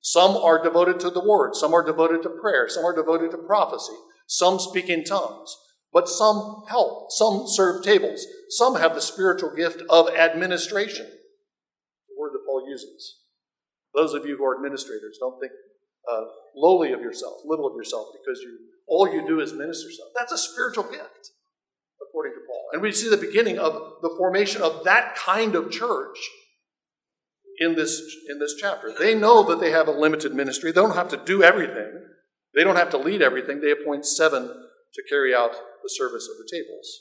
Some 0.00 0.36
are 0.36 0.62
devoted 0.62 1.00
to 1.00 1.10
the 1.10 1.24
Word, 1.24 1.54
some 1.54 1.72
are 1.72 1.84
devoted 1.84 2.22
to 2.22 2.28
prayer, 2.28 2.68
some 2.68 2.84
are 2.84 2.94
devoted 2.94 3.30
to 3.30 3.38
prophecy, 3.38 3.94
some 4.26 4.58
speak 4.58 4.88
in 4.88 5.04
tongues, 5.04 5.56
but 5.92 6.08
some 6.08 6.64
help, 6.68 7.10
some 7.10 7.44
serve 7.46 7.82
tables, 7.82 8.26
some 8.50 8.76
have 8.76 8.94
the 8.94 9.00
spiritual 9.00 9.54
gift 9.54 9.82
of 9.88 10.10
administration, 10.10 11.06
the 11.06 12.20
word 12.20 12.32
that 12.34 12.44
Paul 12.46 12.68
uses. 12.68 13.20
Those 13.94 14.14
of 14.14 14.26
you 14.26 14.36
who 14.36 14.44
are 14.44 14.56
administrators, 14.56 15.18
don't 15.20 15.38
think 15.40 15.52
uh, 16.10 16.22
lowly 16.56 16.92
of 16.92 17.00
yourself, 17.00 17.40
little 17.44 17.66
of 17.66 17.76
yourself, 17.76 18.08
because 18.12 18.40
you 18.40 18.58
all 18.86 19.10
you 19.12 19.26
do 19.26 19.40
is 19.40 19.52
minister 19.52 19.90
stuff. 19.90 20.08
That's 20.14 20.32
a 20.32 20.38
spiritual 20.38 20.84
gift 20.84 21.30
according 22.02 22.34
to 22.34 22.40
Paul. 22.46 22.68
And 22.72 22.82
we 22.82 22.92
see 22.92 23.08
the 23.08 23.16
beginning 23.16 23.58
of 23.58 23.72
the 24.02 24.14
formation 24.16 24.62
of 24.62 24.84
that 24.84 25.16
kind 25.16 25.54
of 25.54 25.70
church 25.70 26.18
in 27.58 27.76
this, 27.76 28.02
in 28.28 28.38
this 28.38 28.54
chapter. 28.60 28.92
They 28.98 29.14
know 29.14 29.42
that 29.44 29.60
they 29.60 29.70
have 29.70 29.88
a 29.88 29.92
limited 29.92 30.34
ministry. 30.34 30.70
They 30.72 30.80
don't 30.80 30.96
have 30.96 31.08
to 31.10 31.16
do 31.16 31.42
everything, 31.42 31.92
they 32.54 32.64
don't 32.64 32.76
have 32.76 32.90
to 32.90 32.98
lead 32.98 33.22
everything. 33.22 33.60
They 33.60 33.70
appoint 33.70 34.06
seven 34.06 34.48
to 34.48 35.02
carry 35.08 35.34
out 35.34 35.52
the 35.82 35.88
service 35.88 36.28
of 36.30 36.36
the 36.36 36.48
tables. 36.50 37.00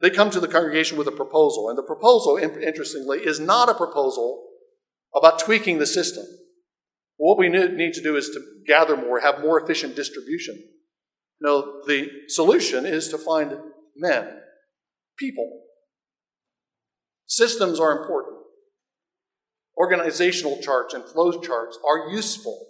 They 0.00 0.10
come 0.10 0.30
to 0.30 0.40
the 0.40 0.48
congregation 0.48 0.98
with 0.98 1.06
a 1.06 1.12
proposal, 1.12 1.68
and 1.68 1.78
the 1.78 1.82
proposal, 1.82 2.36
interestingly, 2.36 3.18
is 3.18 3.38
not 3.38 3.68
a 3.68 3.74
proposal 3.74 4.44
about 5.14 5.38
tweaking 5.38 5.78
the 5.78 5.86
system. 5.86 6.24
What 7.16 7.38
we 7.38 7.48
need 7.48 7.92
to 7.94 8.02
do 8.02 8.16
is 8.16 8.30
to 8.30 8.40
gather 8.66 8.96
more, 8.96 9.20
have 9.20 9.40
more 9.40 9.60
efficient 9.60 9.94
distribution. 9.94 10.62
No, 11.40 11.82
the 11.86 12.08
solution 12.28 12.86
is 12.86 13.08
to 13.08 13.18
find 13.18 13.56
men, 13.96 14.40
people. 15.18 15.62
Systems 17.26 17.80
are 17.80 17.98
important. 17.98 18.38
Organizational 19.76 20.60
charts 20.60 20.94
and 20.94 21.04
flow 21.04 21.40
charts 21.40 21.78
are 21.86 22.10
useful. 22.10 22.66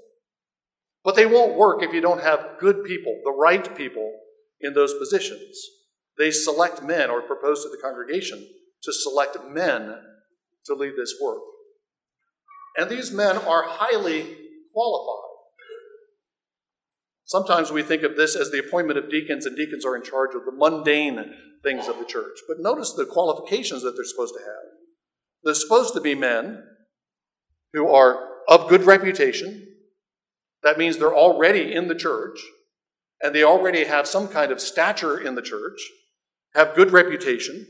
But 1.05 1.17
they 1.17 1.27
won't 1.27 1.57
work 1.57 1.83
if 1.83 1.93
you 1.93 2.01
don't 2.01 2.23
have 2.23 2.59
good 2.61 2.85
people, 2.85 3.21
the 3.25 3.33
right 3.33 3.77
people 3.77 4.13
in 4.61 4.75
those 4.75 4.95
positions. 4.95 5.59
They 6.17 6.31
select 6.31 6.83
men 6.83 7.11
or 7.11 7.23
propose 7.23 7.65
to 7.65 7.71
the 7.71 7.83
congregation 7.83 8.47
to 8.83 8.93
select 8.93 9.37
men 9.49 9.95
to 10.67 10.75
lead 10.75 10.93
this 10.97 11.15
work. 11.21 11.41
And 12.77 12.91
these 12.91 13.13
men 13.13 13.37
are 13.37 13.65
highly 13.67 14.37
qualified. 14.73 15.29
Sometimes 17.25 17.71
we 17.71 17.83
think 17.83 18.03
of 18.03 18.17
this 18.17 18.37
as 18.37 18.51
the 18.51 18.59
appointment 18.59 18.99
of 18.99 19.11
deacons, 19.11 19.47
and 19.47 19.57
deacons 19.57 19.87
are 19.87 19.97
in 19.97 20.03
charge 20.03 20.35
of 20.35 20.45
the 20.45 20.53
mundane 20.53 21.33
things 21.63 21.89
of 21.89 21.99
the 21.99 22.05
church. 22.05 22.39
But 22.47 22.59
notice 22.61 22.93
the 22.93 23.07
qualifications 23.07 23.83
that 23.83 23.93
they're 23.93 24.05
supposed 24.05 24.35
to 24.35 24.41
have. 24.41 24.73
They're 25.43 25.55
supposed 25.55 25.95
to 25.95 26.01
be 26.01 26.15
men 26.15 26.63
who 27.73 27.89
are 27.89 28.29
of 28.49 28.69
good 28.69 28.85
reputation. 28.85 29.67
That 30.63 30.79
means 30.79 30.99
they're 30.99 31.15
already 31.15 31.73
in 31.73 31.89
the 31.89 31.95
church, 31.95 32.39
and 33.23 33.35
they 33.35 33.43
already 33.43 33.85
have 33.85 34.07
some 34.07 34.29
kind 34.29 34.53
of 34.53 34.61
stature 34.61 35.19
in 35.19 35.35
the 35.35 35.43
church, 35.43 35.81
have 36.55 36.77
good 36.77 36.93
reputation, 36.93 37.67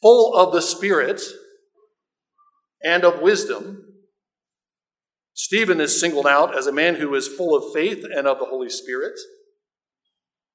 full 0.00 0.34
of 0.34 0.52
the 0.52 0.62
Spirit 0.62 1.22
and 2.84 3.04
of 3.04 3.20
wisdom. 3.20 3.82
Stephen 5.36 5.82
is 5.82 6.00
singled 6.00 6.26
out 6.26 6.56
as 6.56 6.66
a 6.66 6.72
man 6.72 6.94
who 6.94 7.14
is 7.14 7.28
full 7.28 7.54
of 7.54 7.74
faith 7.74 8.04
and 8.04 8.26
of 8.26 8.38
the 8.38 8.46
Holy 8.46 8.70
Spirit. 8.70 9.12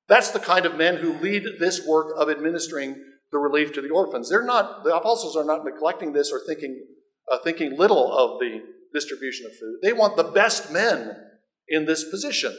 That's 0.07 0.31
the 0.31 0.39
kind 0.39 0.65
of 0.65 0.75
men 0.75 0.97
who 0.97 1.13
lead 1.13 1.43
this 1.59 1.85
work 1.85 2.15
of 2.17 2.31
administering 2.31 2.95
the 3.31 3.37
relief 3.37 3.71
to 3.73 3.81
the 3.81 3.91
orphans. 3.91 4.27
They're 4.27 4.43
not, 4.43 4.83
the 4.83 4.95
apostles 4.95 5.37
are 5.37 5.45
not 5.45 5.63
neglecting 5.63 6.13
this 6.13 6.31
or 6.31 6.41
thinking, 6.47 6.83
uh, 7.31 7.37
thinking 7.43 7.77
little 7.77 8.11
of 8.11 8.39
the 8.39 8.63
distribution 8.91 9.45
of 9.45 9.51
food. 9.51 9.77
They 9.83 9.93
want 9.93 10.17
the 10.17 10.23
best 10.23 10.73
men 10.73 11.15
in 11.67 11.85
this 11.85 12.03
position. 12.03 12.57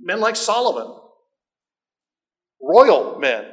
Men 0.00 0.18
like 0.18 0.34
Solomon, 0.34 0.96
royal 2.58 3.18
men 3.18 3.44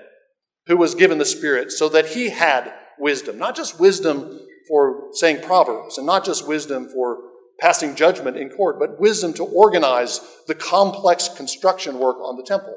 who 0.67 0.77
was 0.77 0.95
given 0.95 1.17
the 1.17 1.25
Spirit 1.25 1.73
so 1.73 1.89
that 1.89 2.07
he 2.07 2.29
had 2.29 2.73
wisdom. 2.97 3.37
Not 3.37 3.57
just 3.57 3.81
wisdom 3.81 4.40
for 4.67 5.09
saying 5.13 5.43
proverbs, 5.43 5.97
and 5.97 6.07
not 6.07 6.25
just 6.25 6.47
wisdom 6.47 6.89
for 6.89 7.17
passing 7.59 7.95
judgment 7.95 8.37
in 8.37 8.49
court, 8.49 8.79
but 8.79 8.99
wisdom 8.99 9.33
to 9.33 9.43
organize 9.43 10.19
the 10.47 10.55
complex 10.55 11.29
construction 11.29 11.99
work 11.99 12.17
on 12.17 12.37
the 12.37 12.43
temple. 12.43 12.75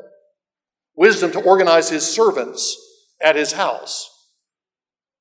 Wisdom 0.97 1.33
to 1.33 1.41
organize 1.41 1.89
his 1.89 2.07
servants 2.07 2.77
at 3.23 3.37
his 3.37 3.53
house, 3.53 4.11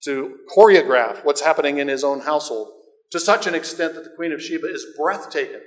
to 0.04 0.38
choreograph 0.56 1.24
what's 1.24 1.42
happening 1.42 1.78
in 1.78 1.88
his 1.88 2.04
own 2.04 2.22
household 2.22 2.70
to 3.14 3.20
such 3.20 3.46
an 3.46 3.54
extent 3.54 3.94
that 3.94 4.04
the 4.04 4.10
Queen 4.16 4.32
of 4.32 4.42
Sheba 4.42 4.66
is 4.66 4.88
breathtaking 4.98 5.62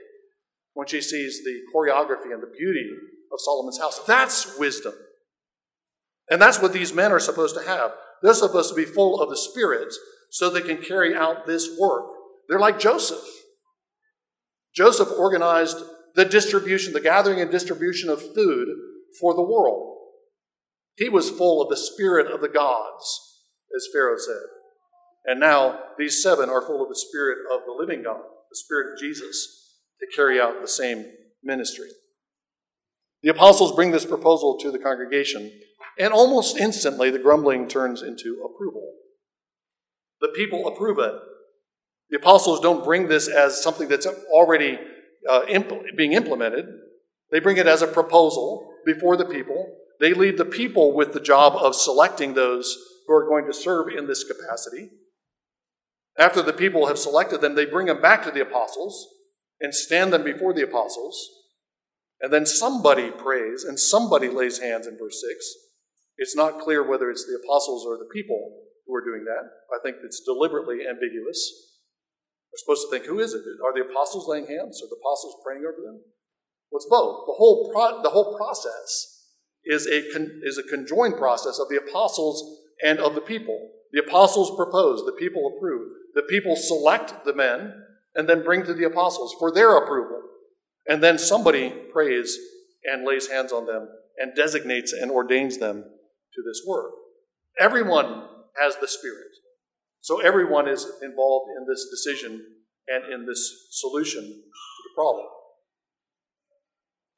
when 0.75 0.89
she 0.89 1.01
sees 1.01 1.45
the 1.45 1.61
choreography 1.73 2.33
and 2.33 2.43
the 2.43 2.53
beauty 2.59 2.91
of 3.33 3.39
Solomon's 3.39 3.79
house. 3.79 4.01
That's 4.01 4.59
wisdom. 4.59 4.93
And 6.29 6.43
that's 6.43 6.61
what 6.61 6.73
these 6.73 6.93
men 6.93 7.13
are 7.13 7.21
supposed 7.21 7.55
to 7.55 7.63
have. 7.63 7.93
They're 8.21 8.35
supposed 8.35 8.71
to 8.71 8.75
be 8.75 8.85
full 8.85 9.21
of 9.23 9.31
the 9.31 9.37
Spirit 9.37 9.95
so 10.31 10.51
they 10.51 10.61
can 10.61 10.79
carry 10.79 11.15
out 11.15 11.47
this 11.47 11.77
work. 11.79 12.07
They're 12.49 12.61
like 12.61 12.79
Joseph. 12.79 13.25
Joseph 14.75 15.09
organized 15.19 15.79
the 16.15 16.25
distribution, 16.25 16.93
the 16.93 17.01
gathering 17.01 17.41
and 17.41 17.51
distribution 17.51 18.09
of 18.09 18.35
food 18.35 18.69
for 19.21 19.35
the 19.35 19.43
world. 19.43 19.97
He 20.97 21.09
was 21.09 21.31
full 21.31 21.63
of 21.63 21.69
the 21.69 21.77
spirit 21.77 22.31
of 22.31 22.41
the 22.41 22.49
gods, 22.49 23.43
as 23.75 23.89
Pharaoh 23.93 24.19
said. 24.19 24.43
And 25.27 25.41
now 25.41 25.81
these 25.99 26.23
seven 26.23 26.49
are 26.49 26.63
full 26.63 26.83
of 26.83 26.89
the 26.89 26.95
Spirit 26.97 27.39
of 27.53 27.63
the 27.67 27.73
living 27.73 28.05
God, 28.05 28.21
the 28.49 28.57
Spirit 28.57 28.93
of 28.93 29.01
Jesus, 29.01 29.75
to 30.01 30.07
carry 30.15 30.41
out 30.41 30.63
the 30.63 30.69
same 30.69 31.05
ministry. 31.43 31.89
The 33.23 33.31
apostles 33.31 33.75
bring 33.75 33.91
this 33.91 34.07
proposal 34.07 34.57
to 34.59 34.71
the 34.71 34.79
congregation, 34.79 35.51
and 35.99 36.13
almost 36.13 36.57
instantly 36.57 37.11
the 37.11 37.19
grumbling 37.19 37.67
turns 37.67 38.03
into 38.03 38.41
approval. 38.45 38.93
The 40.21 40.33
people 40.35 40.67
approve 40.67 40.99
it. 40.99 41.15
The 42.11 42.19
apostles 42.19 42.61
don't 42.61 42.85
bring 42.85 43.09
this 43.09 43.29
as 43.29 43.63
something 43.63 43.89
that's 43.89 44.07
already 44.33 44.79
uh, 45.29 45.45
being 45.97 46.13
implemented, 46.13 46.67
they 47.31 47.41
bring 47.41 47.57
it 47.57 47.67
as 47.67 47.83
a 47.83 47.87
proposal 47.87 48.73
before 48.85 49.17
the 49.17 49.25
people. 49.25 49.79
They 49.99 50.15
leave 50.15 50.39
the 50.39 50.45
people 50.45 50.95
with 50.95 51.13
the 51.13 51.21
job 51.21 51.55
of 51.57 51.75
selecting 51.75 52.35
those 52.35 52.77
who 53.07 53.15
are 53.15 53.27
going 53.27 53.47
to 53.47 53.53
serve 53.53 53.89
in 53.89 54.07
this 54.07 54.25
capacity. 54.25 54.91
After 56.19 56.43
the 56.43 56.53
people 56.53 56.87
have 56.87 56.99
selected 56.99 57.41
them, 57.41 57.55
they 57.55 57.67
bring 57.67 57.87
them 57.87 58.01
back 58.01 58.23
to 58.25 58.31
the 58.31 58.43
apostles 58.43 59.07
and 59.61 59.75
stand 59.75 60.13
them 60.13 60.23
before 60.23 60.55
the 60.55 60.63
apostles. 60.63 61.29
And 62.21 62.33
then 62.33 62.47
somebody 62.47 63.11
prays 63.11 63.65
and 63.65 63.79
somebody 63.79 64.29
lays 64.29 64.61
hands 64.61 64.87
in 64.87 64.97
verse 64.99 65.23
6. 65.29 65.45
It's 66.19 66.37
not 66.37 66.61
clear 66.61 66.87
whether 66.87 67.11
it's 67.11 67.27
the 67.27 67.39
apostles 67.45 67.85
or 67.87 67.99
the 67.99 68.09
people 68.13 68.66
who 68.87 68.95
are 68.95 69.05
doing 69.05 69.25
that. 69.25 69.51
I 69.75 69.79
think 69.83 69.97
it's 70.05 70.21
deliberately 70.21 70.87
ambiguous. 70.89 71.41
We're 72.53 72.63
supposed 72.63 72.87
to 72.87 72.91
think, 72.91 73.07
who 73.07 73.21
is 73.21 73.35
it? 73.35 73.43
Are 73.65 73.75
the 73.75 73.89
apostles 73.91 74.29
laying 74.29 74.47
hands? 74.47 74.81
Are 74.83 74.89
the 74.89 74.97
apostles 75.03 75.43
praying 75.45 75.63
over 75.67 75.83
them? 75.85 76.01
Well, 76.71 76.79
it's 76.79 76.89
both. 76.89 77.27
The 77.27 77.37
whole, 77.37 77.71
pro- 77.73 78.03
the 78.03 78.11
whole 78.11 78.37
process 78.37 79.25
is 79.65 79.87
a, 79.87 80.13
con- 80.13 80.41
is 80.43 80.59
a 80.59 80.63
conjoined 80.63 81.17
process 81.17 81.59
of 81.59 81.69
the 81.69 81.77
apostles 81.77 82.61
and 82.83 82.99
of 82.99 83.15
the 83.15 83.21
people. 83.21 83.71
The 83.93 84.01
apostles 84.01 84.55
propose, 84.57 85.05
the 85.05 85.17
people 85.19 85.53
approve. 85.57 85.93
The 86.15 86.23
people 86.23 86.57
select 86.57 87.25
the 87.25 87.35
men 87.35 87.75
and 88.15 88.29
then 88.29 88.45
bring 88.45 88.65
to 88.65 88.75
the 88.75 88.87
apostles 88.87 89.35
for 89.39 89.53
their 89.53 89.77
approval. 89.77 90.23
And 90.89 91.03
then 91.03 91.19
somebody 91.19 91.71
prays 91.93 92.39
and 92.85 93.07
lays 93.07 93.29
hands 93.29 93.53
on 93.53 93.67
them 93.67 93.89
and 94.19 94.35
designates 94.35 94.93
and 94.93 95.11
ordains 95.11 95.59
them 95.59 95.83
to 95.83 96.43
this 96.43 96.63
work. 96.67 96.93
Everyone 97.59 98.25
has 98.61 98.77
the 98.77 98.89
Spirit. 98.89 99.33
So 100.01 100.21
everyone 100.21 100.69
is 100.69 100.85
involved 101.03 101.51
in 101.57 101.67
this 101.69 101.89
decision 101.91 102.45
and 102.89 103.13
in 103.13 103.27
this 103.27 103.69
solution 103.73 104.23
to 104.23 104.29
the 104.29 104.95
problem. 104.95 105.27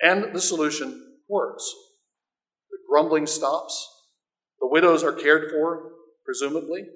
And 0.01 0.35
the 0.35 0.41
solution 0.41 1.17
works. 1.29 1.71
The 2.71 2.79
grumbling 2.89 3.27
stops. 3.27 3.87
The 4.61 4.69
widows 4.69 5.05
are 5.05 5.13
cared 5.13 5.51
for, 5.51 5.93
presumably. 6.25 6.87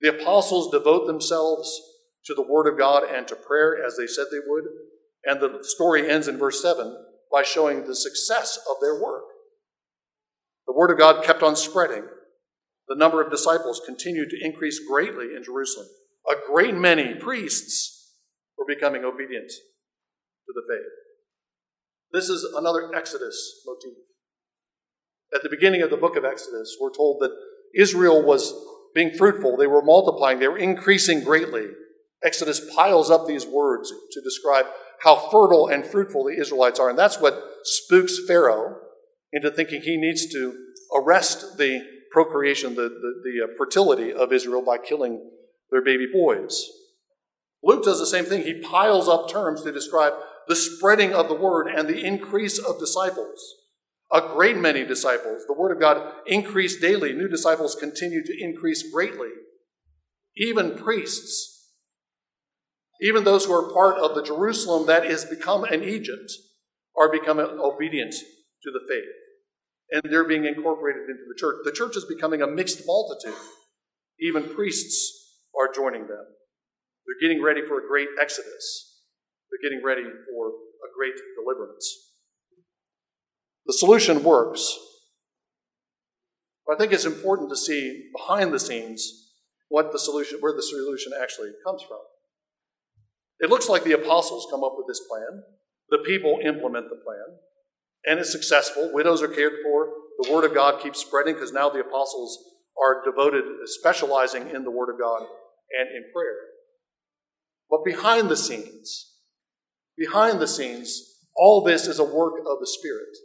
The 0.00 0.16
apostles 0.20 0.70
devote 0.70 1.06
themselves 1.06 1.80
to 2.24 2.34
the 2.34 2.42
Word 2.42 2.66
of 2.66 2.78
God 2.78 3.02
and 3.04 3.26
to 3.28 3.36
prayer 3.36 3.84
as 3.84 3.96
they 3.96 4.06
said 4.06 4.26
they 4.30 4.38
would. 4.46 4.64
And 5.24 5.40
the 5.40 5.58
story 5.62 6.08
ends 6.08 6.28
in 6.28 6.38
verse 6.38 6.62
7 6.62 6.96
by 7.30 7.42
showing 7.42 7.84
the 7.84 7.94
success 7.94 8.58
of 8.70 8.76
their 8.80 9.02
work. 9.02 9.24
The 10.66 10.74
Word 10.74 10.90
of 10.90 10.98
God 10.98 11.24
kept 11.24 11.42
on 11.42 11.56
spreading. 11.56 12.04
The 12.88 12.96
number 12.96 13.22
of 13.22 13.30
disciples 13.30 13.82
continued 13.84 14.30
to 14.30 14.44
increase 14.44 14.80
greatly 14.88 15.34
in 15.36 15.44
Jerusalem. 15.44 15.88
A 16.28 16.34
great 16.50 16.74
many 16.74 17.14
priests 17.14 18.14
were 18.56 18.64
becoming 18.66 19.04
obedient 19.04 19.50
to 19.50 20.52
the 20.54 20.62
faith. 20.68 20.92
This 22.12 22.28
is 22.28 22.44
another 22.56 22.94
Exodus 22.94 23.62
motif. 23.66 23.98
At 25.34 25.42
the 25.42 25.50
beginning 25.50 25.82
of 25.82 25.90
the 25.90 25.96
book 25.98 26.16
of 26.16 26.24
Exodus, 26.24 26.76
we're 26.80 26.94
told 26.94 27.20
that 27.20 27.36
Israel 27.74 28.22
was 28.22 28.54
being 28.94 29.10
fruitful, 29.16 29.56
they 29.56 29.66
were 29.66 29.82
multiplying, 29.82 30.38
they 30.38 30.48
were 30.48 30.58
increasing 30.58 31.22
greatly. 31.22 31.66
Exodus 32.24 32.60
piles 32.74 33.10
up 33.10 33.26
these 33.26 33.46
words 33.46 33.92
to 34.12 34.20
describe 34.22 34.66
how 35.02 35.28
fertile 35.30 35.68
and 35.68 35.84
fruitful 35.84 36.24
the 36.24 36.40
Israelites 36.40 36.80
are. 36.80 36.88
And 36.88 36.98
that's 36.98 37.20
what 37.20 37.40
spooks 37.64 38.18
Pharaoh 38.26 38.76
into 39.32 39.50
thinking 39.50 39.82
he 39.82 39.96
needs 39.96 40.26
to 40.32 40.56
arrest 40.96 41.58
the 41.58 41.86
procreation, 42.10 42.74
the, 42.74 42.88
the, 42.88 43.22
the 43.24 43.44
uh, 43.44 43.56
fertility 43.56 44.12
of 44.12 44.32
Israel 44.32 44.62
by 44.62 44.78
killing 44.78 45.30
their 45.70 45.82
baby 45.82 46.06
boys. 46.12 46.66
Luke 47.62 47.84
does 47.84 47.98
the 47.98 48.06
same 48.06 48.24
thing. 48.24 48.42
He 48.42 48.60
piles 48.60 49.08
up 49.08 49.28
terms 49.28 49.62
to 49.62 49.72
describe 49.72 50.14
the 50.46 50.56
spreading 50.56 51.12
of 51.12 51.28
the 51.28 51.34
word 51.34 51.68
and 51.68 51.88
the 51.88 52.04
increase 52.04 52.58
of 52.58 52.78
disciples 52.78 53.56
a 54.10 54.20
great 54.20 54.56
many 54.56 54.84
disciples. 54.84 55.44
The 55.46 55.54
Word 55.54 55.72
of 55.72 55.80
God 55.80 56.12
increased 56.26 56.80
daily. 56.80 57.12
New 57.12 57.28
disciples 57.28 57.74
continue 57.74 58.24
to 58.24 58.42
increase 58.42 58.90
greatly. 58.90 59.28
Even 60.36 60.76
priests, 60.76 61.72
even 63.00 63.24
those 63.24 63.44
who 63.44 63.52
are 63.52 63.72
part 63.72 63.98
of 63.98 64.14
the 64.14 64.22
Jerusalem 64.22 64.86
that 64.86 65.04
has 65.04 65.24
become 65.24 65.64
an 65.64 65.82
Egypt, 65.82 66.32
are 66.96 67.10
becoming 67.10 67.46
obedient 67.60 68.14
to 68.62 68.70
the 68.70 68.80
faith. 68.88 69.04
And 69.90 70.02
they're 70.10 70.28
being 70.28 70.44
incorporated 70.44 71.02
into 71.08 71.24
the 71.26 71.34
church. 71.38 71.56
The 71.64 71.72
church 71.72 71.96
is 71.96 72.04
becoming 72.04 72.42
a 72.42 72.46
mixed 72.46 72.86
multitude. 72.86 73.38
Even 74.20 74.54
priests 74.54 75.38
are 75.58 75.72
joining 75.72 76.02
them. 76.02 76.24
They're 77.06 77.28
getting 77.28 77.42
ready 77.42 77.62
for 77.62 77.78
a 77.78 77.88
great 77.88 78.08
exodus. 78.20 79.00
They're 79.50 79.70
getting 79.70 79.84
ready 79.84 80.02
for 80.02 80.48
a 80.48 80.88
great 80.94 81.14
deliverance. 81.40 81.96
The 83.66 83.72
solution 83.72 84.22
works. 84.22 84.76
But 86.66 86.74
I 86.74 86.78
think 86.78 86.92
it's 86.92 87.06
important 87.06 87.48
to 87.48 87.56
see 87.56 88.10
behind 88.14 88.52
the 88.52 88.60
scenes 88.60 89.32
what 89.68 89.92
the 89.92 89.98
solution, 89.98 90.38
where 90.40 90.52
the 90.52 90.62
solution 90.62 91.12
actually 91.18 91.50
comes 91.64 91.82
from. 91.82 92.00
It 93.40 93.50
looks 93.50 93.68
like 93.68 93.84
the 93.84 93.92
apostles 93.92 94.46
come 94.50 94.64
up 94.64 94.74
with 94.76 94.86
this 94.86 95.00
plan. 95.08 95.42
The 95.90 95.98
people 95.98 96.40
implement 96.44 96.90
the 96.90 96.96
plan, 96.96 97.38
and 98.04 98.18
it's 98.18 98.32
successful. 98.32 98.90
Widows 98.92 99.22
are 99.22 99.28
cared 99.28 99.54
for. 99.62 99.88
The 100.22 100.32
Word 100.32 100.44
of 100.44 100.54
God 100.54 100.82
keeps 100.82 101.00
spreading 101.00 101.34
because 101.34 101.52
now 101.52 101.68
the 101.68 101.80
apostles 101.80 102.38
are 102.80 103.04
devoted, 103.04 103.44
specializing 103.64 104.50
in 104.50 104.64
the 104.64 104.70
Word 104.70 104.92
of 104.92 104.98
God 104.98 105.22
and 105.78 105.88
in 105.90 106.10
prayer. 106.12 106.36
But 107.70 107.84
behind 107.84 108.28
the 108.28 108.36
scenes, 108.36 109.12
behind 109.96 110.40
the 110.40 110.48
scenes, 110.48 111.18
all 111.36 111.62
this 111.62 111.86
is 111.86 111.98
a 111.98 112.04
work 112.04 112.34
of 112.40 112.58
the 112.60 112.66
Spirit. 112.66 113.16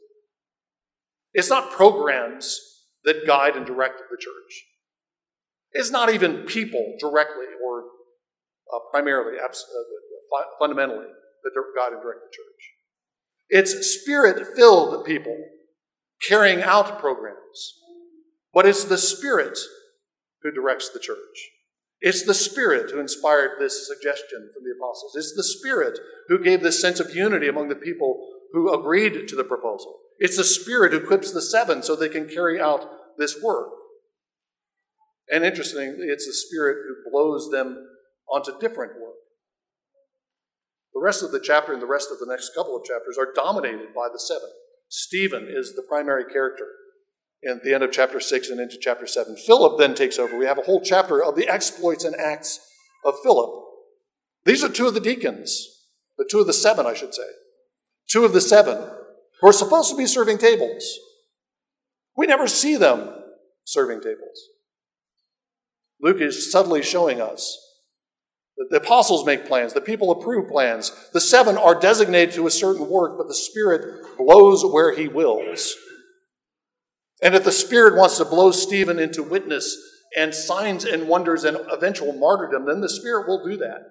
It's 1.33 1.49
not 1.49 1.71
programs 1.71 2.59
that 3.05 3.25
guide 3.25 3.55
and 3.55 3.65
direct 3.65 4.01
the 4.09 4.17
church. 4.17 4.63
It's 5.71 5.89
not 5.89 6.13
even 6.13 6.45
people 6.45 6.95
directly 6.99 7.45
or 7.65 7.86
uh, 8.71 8.79
primarily, 8.91 9.39
abs- 9.43 9.65
uh, 9.65 10.43
fundamentally, 10.59 11.07
that 11.43 11.51
guide 11.75 11.93
and 11.93 12.01
direct 12.01 12.21
the 12.21 12.31
church. 12.31 12.72
It's 13.55 14.01
spirit 14.01 14.55
filled 14.55 15.05
people 15.05 15.37
carrying 16.27 16.63
out 16.63 16.99
programs. 16.99 17.75
But 18.51 18.65
it's 18.65 18.83
the 18.83 18.97
Spirit 18.97 19.59
who 20.41 20.51
directs 20.51 20.89
the 20.89 20.99
church. 20.99 21.51
It's 22.01 22.23
the 22.23 22.33
Spirit 22.33 22.89
who 22.89 22.99
inspired 22.99 23.51
this 23.59 23.87
suggestion 23.87 24.49
from 24.53 24.63
the 24.63 24.75
apostles. 24.75 25.13
It's 25.15 25.35
the 25.35 25.43
Spirit 25.43 25.99
who 26.29 26.43
gave 26.43 26.61
this 26.61 26.81
sense 26.81 26.99
of 26.99 27.15
unity 27.15 27.47
among 27.47 27.69
the 27.69 27.75
people 27.75 28.27
who 28.53 28.73
agreed 28.73 29.27
to 29.27 29.35
the 29.35 29.43
proposal. 29.43 29.99
It's 30.17 30.37
the 30.37 30.43
Spirit 30.43 30.91
who 30.91 30.99
equips 30.99 31.31
the 31.31 31.41
seven 31.41 31.83
so 31.83 31.95
they 31.95 32.09
can 32.09 32.27
carry 32.27 32.59
out 32.59 32.89
this 33.19 33.39
work. 33.41 33.69
And 35.31 35.43
interestingly, 35.43 36.07
it's 36.07 36.25
the 36.25 36.33
Spirit 36.33 36.77
who 36.87 37.11
blows 37.11 37.51
them 37.51 37.87
onto 38.27 38.59
different 38.59 38.93
work. 38.99 39.12
The 40.93 41.01
rest 41.01 41.23
of 41.23 41.32
the 41.32 41.39
chapter 41.39 41.73
and 41.73 41.82
the 41.82 41.88
rest 41.88 42.10
of 42.12 42.19
the 42.19 42.27
next 42.29 42.53
couple 42.56 42.75
of 42.75 42.84
chapters 42.84 43.17
are 43.17 43.34
dominated 43.34 43.93
by 43.95 44.10
the 44.12 44.19
seven. 44.19 44.49
Stephen 44.89 45.47
is 45.49 45.73
the 45.75 45.82
primary 45.82 46.25
character 46.25 46.67
in 47.41 47.60
the 47.63 47.73
end 47.73 47.84
of 47.84 47.91
chapter 47.91 48.19
6 48.19 48.49
and 48.49 48.60
into 48.60 48.77
chapter 48.79 49.08
7. 49.08 49.36
Philip 49.36 49.79
then 49.79 49.95
takes 49.95 50.17
over. 50.19 50.38
We 50.38 50.45
have 50.45 50.60
a 50.60 50.63
whole 50.63 50.82
chapter 50.82 51.23
of 51.23 51.36
the 51.36 51.49
exploits 51.49 52.06
and 52.06 52.15
acts 52.15 52.60
of 53.03 53.15
Philip. 53.23 53.63
These 54.45 54.63
are 54.63 54.69
two 54.69 54.88
of 54.88 54.93
the 54.93 54.99
deacons, 54.99 55.88
the 56.17 56.27
two 56.29 56.39
of 56.39 56.47
the 56.47 56.53
seven, 56.53 56.86
I 56.86 56.93
should 56.93 57.13
say. 57.13 57.27
Two 58.08 58.25
of 58.25 58.34
the 58.34 58.41
seven 58.41 58.77
who 59.41 59.47
are 59.49 59.53
supposed 59.53 59.89
to 59.91 59.97
be 59.97 60.06
serving 60.06 60.38
tables. 60.38 60.99
We 62.15 62.27
never 62.27 62.47
see 62.47 62.75
them 62.75 63.10
serving 63.65 64.01
tables. 64.01 64.49
Luke 66.01 66.21
is 66.21 66.51
subtly 66.51 66.84
showing 66.84 67.21
us 67.21 67.58
the 68.69 68.77
apostles 68.77 69.25
make 69.25 69.45
plans, 69.45 69.73
the 69.73 69.81
people 69.81 70.11
approve 70.11 70.49
plans. 70.49 70.91
The 71.11 71.21
seven 71.21 71.57
are 71.57 71.79
designated 71.79 72.35
to 72.35 72.47
a 72.47 72.51
certain 72.51 72.87
work, 72.87 73.17
but 73.17 73.27
the 73.27 73.33
Spirit 73.33 74.17
blows 74.17 74.63
where 74.63 74.95
He 74.95 75.07
wills. 75.07 75.75
And 77.21 77.35
if 77.35 77.43
the 77.43 77.51
Spirit 77.51 77.95
wants 77.95 78.17
to 78.17 78.25
blow 78.25 78.51
Stephen 78.51 78.99
into 78.99 79.23
witness 79.23 79.77
and 80.17 80.35
signs 80.35 80.85
and 80.85 81.07
wonders 81.07 81.43
and 81.43 81.57
eventual 81.71 82.13
martyrdom, 82.13 82.65
then 82.65 82.81
the 82.81 82.89
Spirit 82.89 83.27
will 83.27 83.43
do 83.43 83.57
that. 83.57 83.81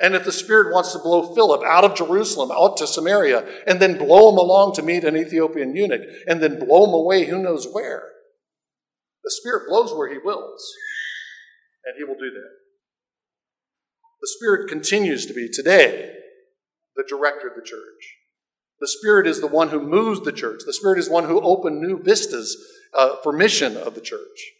And 0.00 0.14
if 0.14 0.24
the 0.24 0.32
Spirit 0.32 0.72
wants 0.72 0.92
to 0.92 0.98
blow 0.98 1.34
Philip 1.34 1.62
out 1.64 1.84
of 1.84 1.94
Jerusalem, 1.94 2.50
out 2.50 2.76
to 2.78 2.86
Samaria, 2.86 3.46
and 3.66 3.78
then 3.78 3.98
blow 3.98 4.30
him 4.30 4.38
along 4.38 4.74
to 4.74 4.82
meet 4.82 5.04
an 5.04 5.16
Ethiopian 5.16 5.76
eunuch, 5.76 6.02
and 6.26 6.42
then 6.42 6.58
blow 6.58 6.86
him 6.86 6.94
away 6.94 7.26
who 7.26 7.40
knows 7.40 7.68
where, 7.70 8.02
the 9.22 9.30
Spirit 9.30 9.68
blows 9.68 9.92
where 9.92 10.12
He 10.12 10.18
wills, 10.18 10.72
and 11.84 11.94
He 11.96 12.04
will 12.04 12.18
do 12.18 12.30
that. 12.30 12.61
The 14.22 14.28
Spirit 14.28 14.68
continues 14.68 15.26
to 15.26 15.34
be 15.34 15.48
today 15.48 16.12
the 16.94 17.04
director 17.08 17.48
of 17.48 17.56
the 17.56 17.68
church. 17.68 18.18
The 18.80 18.86
Spirit 18.86 19.26
is 19.26 19.40
the 19.40 19.48
one 19.48 19.70
who 19.70 19.80
moves 19.80 20.20
the 20.20 20.30
church. 20.30 20.62
The 20.64 20.72
Spirit 20.72 21.00
is 21.00 21.10
one 21.10 21.24
who 21.24 21.40
opened 21.40 21.80
new 21.80 22.00
vistas 22.00 22.56
uh, 22.94 23.16
for 23.24 23.32
mission 23.32 23.76
of 23.76 23.96
the 23.96 24.00
church. 24.00 24.52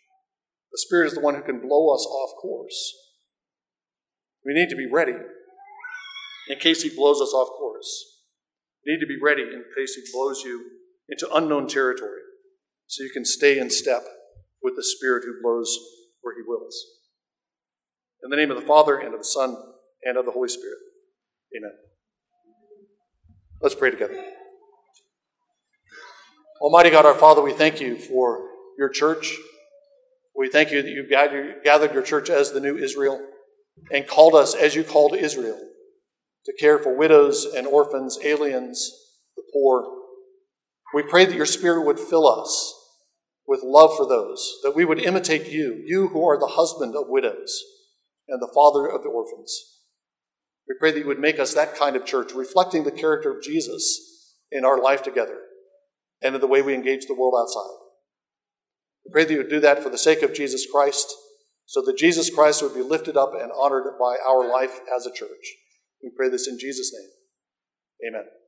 The 0.73 0.79
Spirit 0.79 1.07
is 1.07 1.15
the 1.15 1.21
one 1.21 1.37
who 1.37 1.43
can 1.43 1.61
blow 1.61 1.95
us 1.95 2.05
off 2.05 2.41
course. 2.43 2.93
We 4.45 4.53
need 4.53 4.69
to 4.71 4.77
be 4.77 4.89
ready 4.91 5.15
in 6.49 6.59
case 6.59 6.83
He 6.83 6.91
blows 6.91 7.21
us 7.21 7.33
off 7.33 7.51
course. 7.57 8.21
We 8.85 8.95
need 8.95 9.01
to 9.01 9.07
be 9.07 9.19
ready 9.23 9.43
in 9.43 9.65
case 9.77 9.95
He 9.95 10.03
blows 10.13 10.43
you 10.43 10.65
into 11.09 11.33
unknown 11.33 11.69
territory 11.69 12.23
so 12.89 13.05
you 13.05 13.11
can 13.11 13.25
stay 13.25 13.61
in 13.61 13.71
step 13.71 14.03
with 14.61 14.75
the 14.75 14.83
Spirit 14.83 15.23
who 15.25 15.41
blows 15.41 15.79
where 16.21 16.35
He 16.35 16.43
wills. 16.45 16.85
In 18.25 18.31
the 18.31 18.37
name 18.37 18.51
of 18.51 18.61
the 18.61 18.67
Father, 18.67 18.99
and 18.99 19.13
of 19.15 19.21
the 19.21 19.25
Son, 19.25 19.57
and 20.05 20.17
of 20.17 20.25
the 20.25 20.31
Holy 20.31 20.49
Spirit. 20.49 20.79
Amen. 21.57 21.73
Let's 23.61 23.75
pray 23.75 23.91
together. 23.91 24.25
Almighty 26.61 26.91
God, 26.91 27.05
our 27.05 27.15
Father, 27.15 27.43
we 27.43 27.53
thank 27.53 27.81
you 27.81 27.99
for 27.99 28.47
your 28.79 28.89
church. 28.89 29.37
We 30.37 30.49
thank 30.49 30.71
you 30.71 30.83
that 30.83 30.89
you 30.89 31.09
gathered 31.09 31.93
your 31.93 32.03
church 32.03 32.31
as 32.31 32.53
the 32.53 32.61
new 32.61 32.77
Israel 32.77 33.21
and 33.91 34.07
called 34.07 34.35
us 34.35 34.55
as 34.55 34.77
you 34.77 34.85
called 34.85 35.17
Israel 35.17 35.59
to 36.47 36.53
care 36.61 36.79
for 36.79 36.97
widows 36.97 37.47
and 37.57 37.67
orphans, 37.67 38.19
aliens, 38.23 38.91
the 39.37 39.43
poor. 39.53 39.85
We 40.95 41.03
pray 41.03 41.25
that 41.25 41.35
your 41.35 41.47
Spirit 41.47 41.87
would 41.87 41.99
fill 41.99 42.29
us 42.29 42.73
with 43.49 43.63
love 43.65 43.97
for 43.97 44.07
those, 44.07 44.61
that 44.63 44.77
we 44.77 44.85
would 44.85 45.01
imitate 45.01 45.49
you, 45.49 45.83
you 45.85 46.09
who 46.09 46.25
are 46.25 46.39
the 46.39 46.47
husband 46.47 46.95
of 46.95 47.09
widows 47.09 47.61
and 48.33 48.41
the 48.41 48.53
father 48.53 48.89
of 48.89 49.03
the 49.03 49.11
orphans. 49.11 49.79
We 50.67 50.75
pray 50.81 50.91
that 50.91 50.99
you 50.99 51.07
would 51.07 51.21
make 51.21 51.39
us 51.39 51.55
that 51.55 51.77
kind 51.77 51.97
of 51.97 52.07
church, 52.07 52.33
reflecting 52.33 52.85
the 52.85 52.91
character 52.91 53.31
of 53.31 53.43
Jesus 53.43 54.39
in 54.51 54.65
our 54.65 54.81
life 54.81 55.03
together 55.03 55.39
and 56.23 56.35
in 56.35 56.41
the 56.41 56.47
way 56.47 56.63
we 56.63 56.75
engage 56.75 57.07
the 57.07 57.15
world 57.15 57.35
outside. 57.39 57.77
We 59.05 59.13
pray 59.13 59.25
that 59.25 59.33
you 59.33 59.39
would 59.39 59.51
do 59.51 59.61
that 59.61 59.83
for 59.83 59.91
the 59.91 59.99
sake 59.99 60.23
of 60.23 60.33
Jesus 60.33 60.67
Christ, 60.71 61.13
so 61.67 61.83
that 61.83 61.99
Jesus 61.99 62.31
Christ 62.31 62.63
would 62.63 62.75
be 62.75 62.83
lifted 62.83 63.17
up 63.17 63.33
and 63.39 63.51
honored 63.53 63.85
by 64.01 64.17
our 64.27 64.49
life 64.49 64.81
as 64.97 65.07
a 65.07 65.13
church. 65.13 65.55
We 66.03 66.11
pray 66.17 66.29
this 66.29 66.49
in 66.49 66.59
Jesus' 66.59 66.93
name. 66.93 68.15
Amen. 68.15 68.42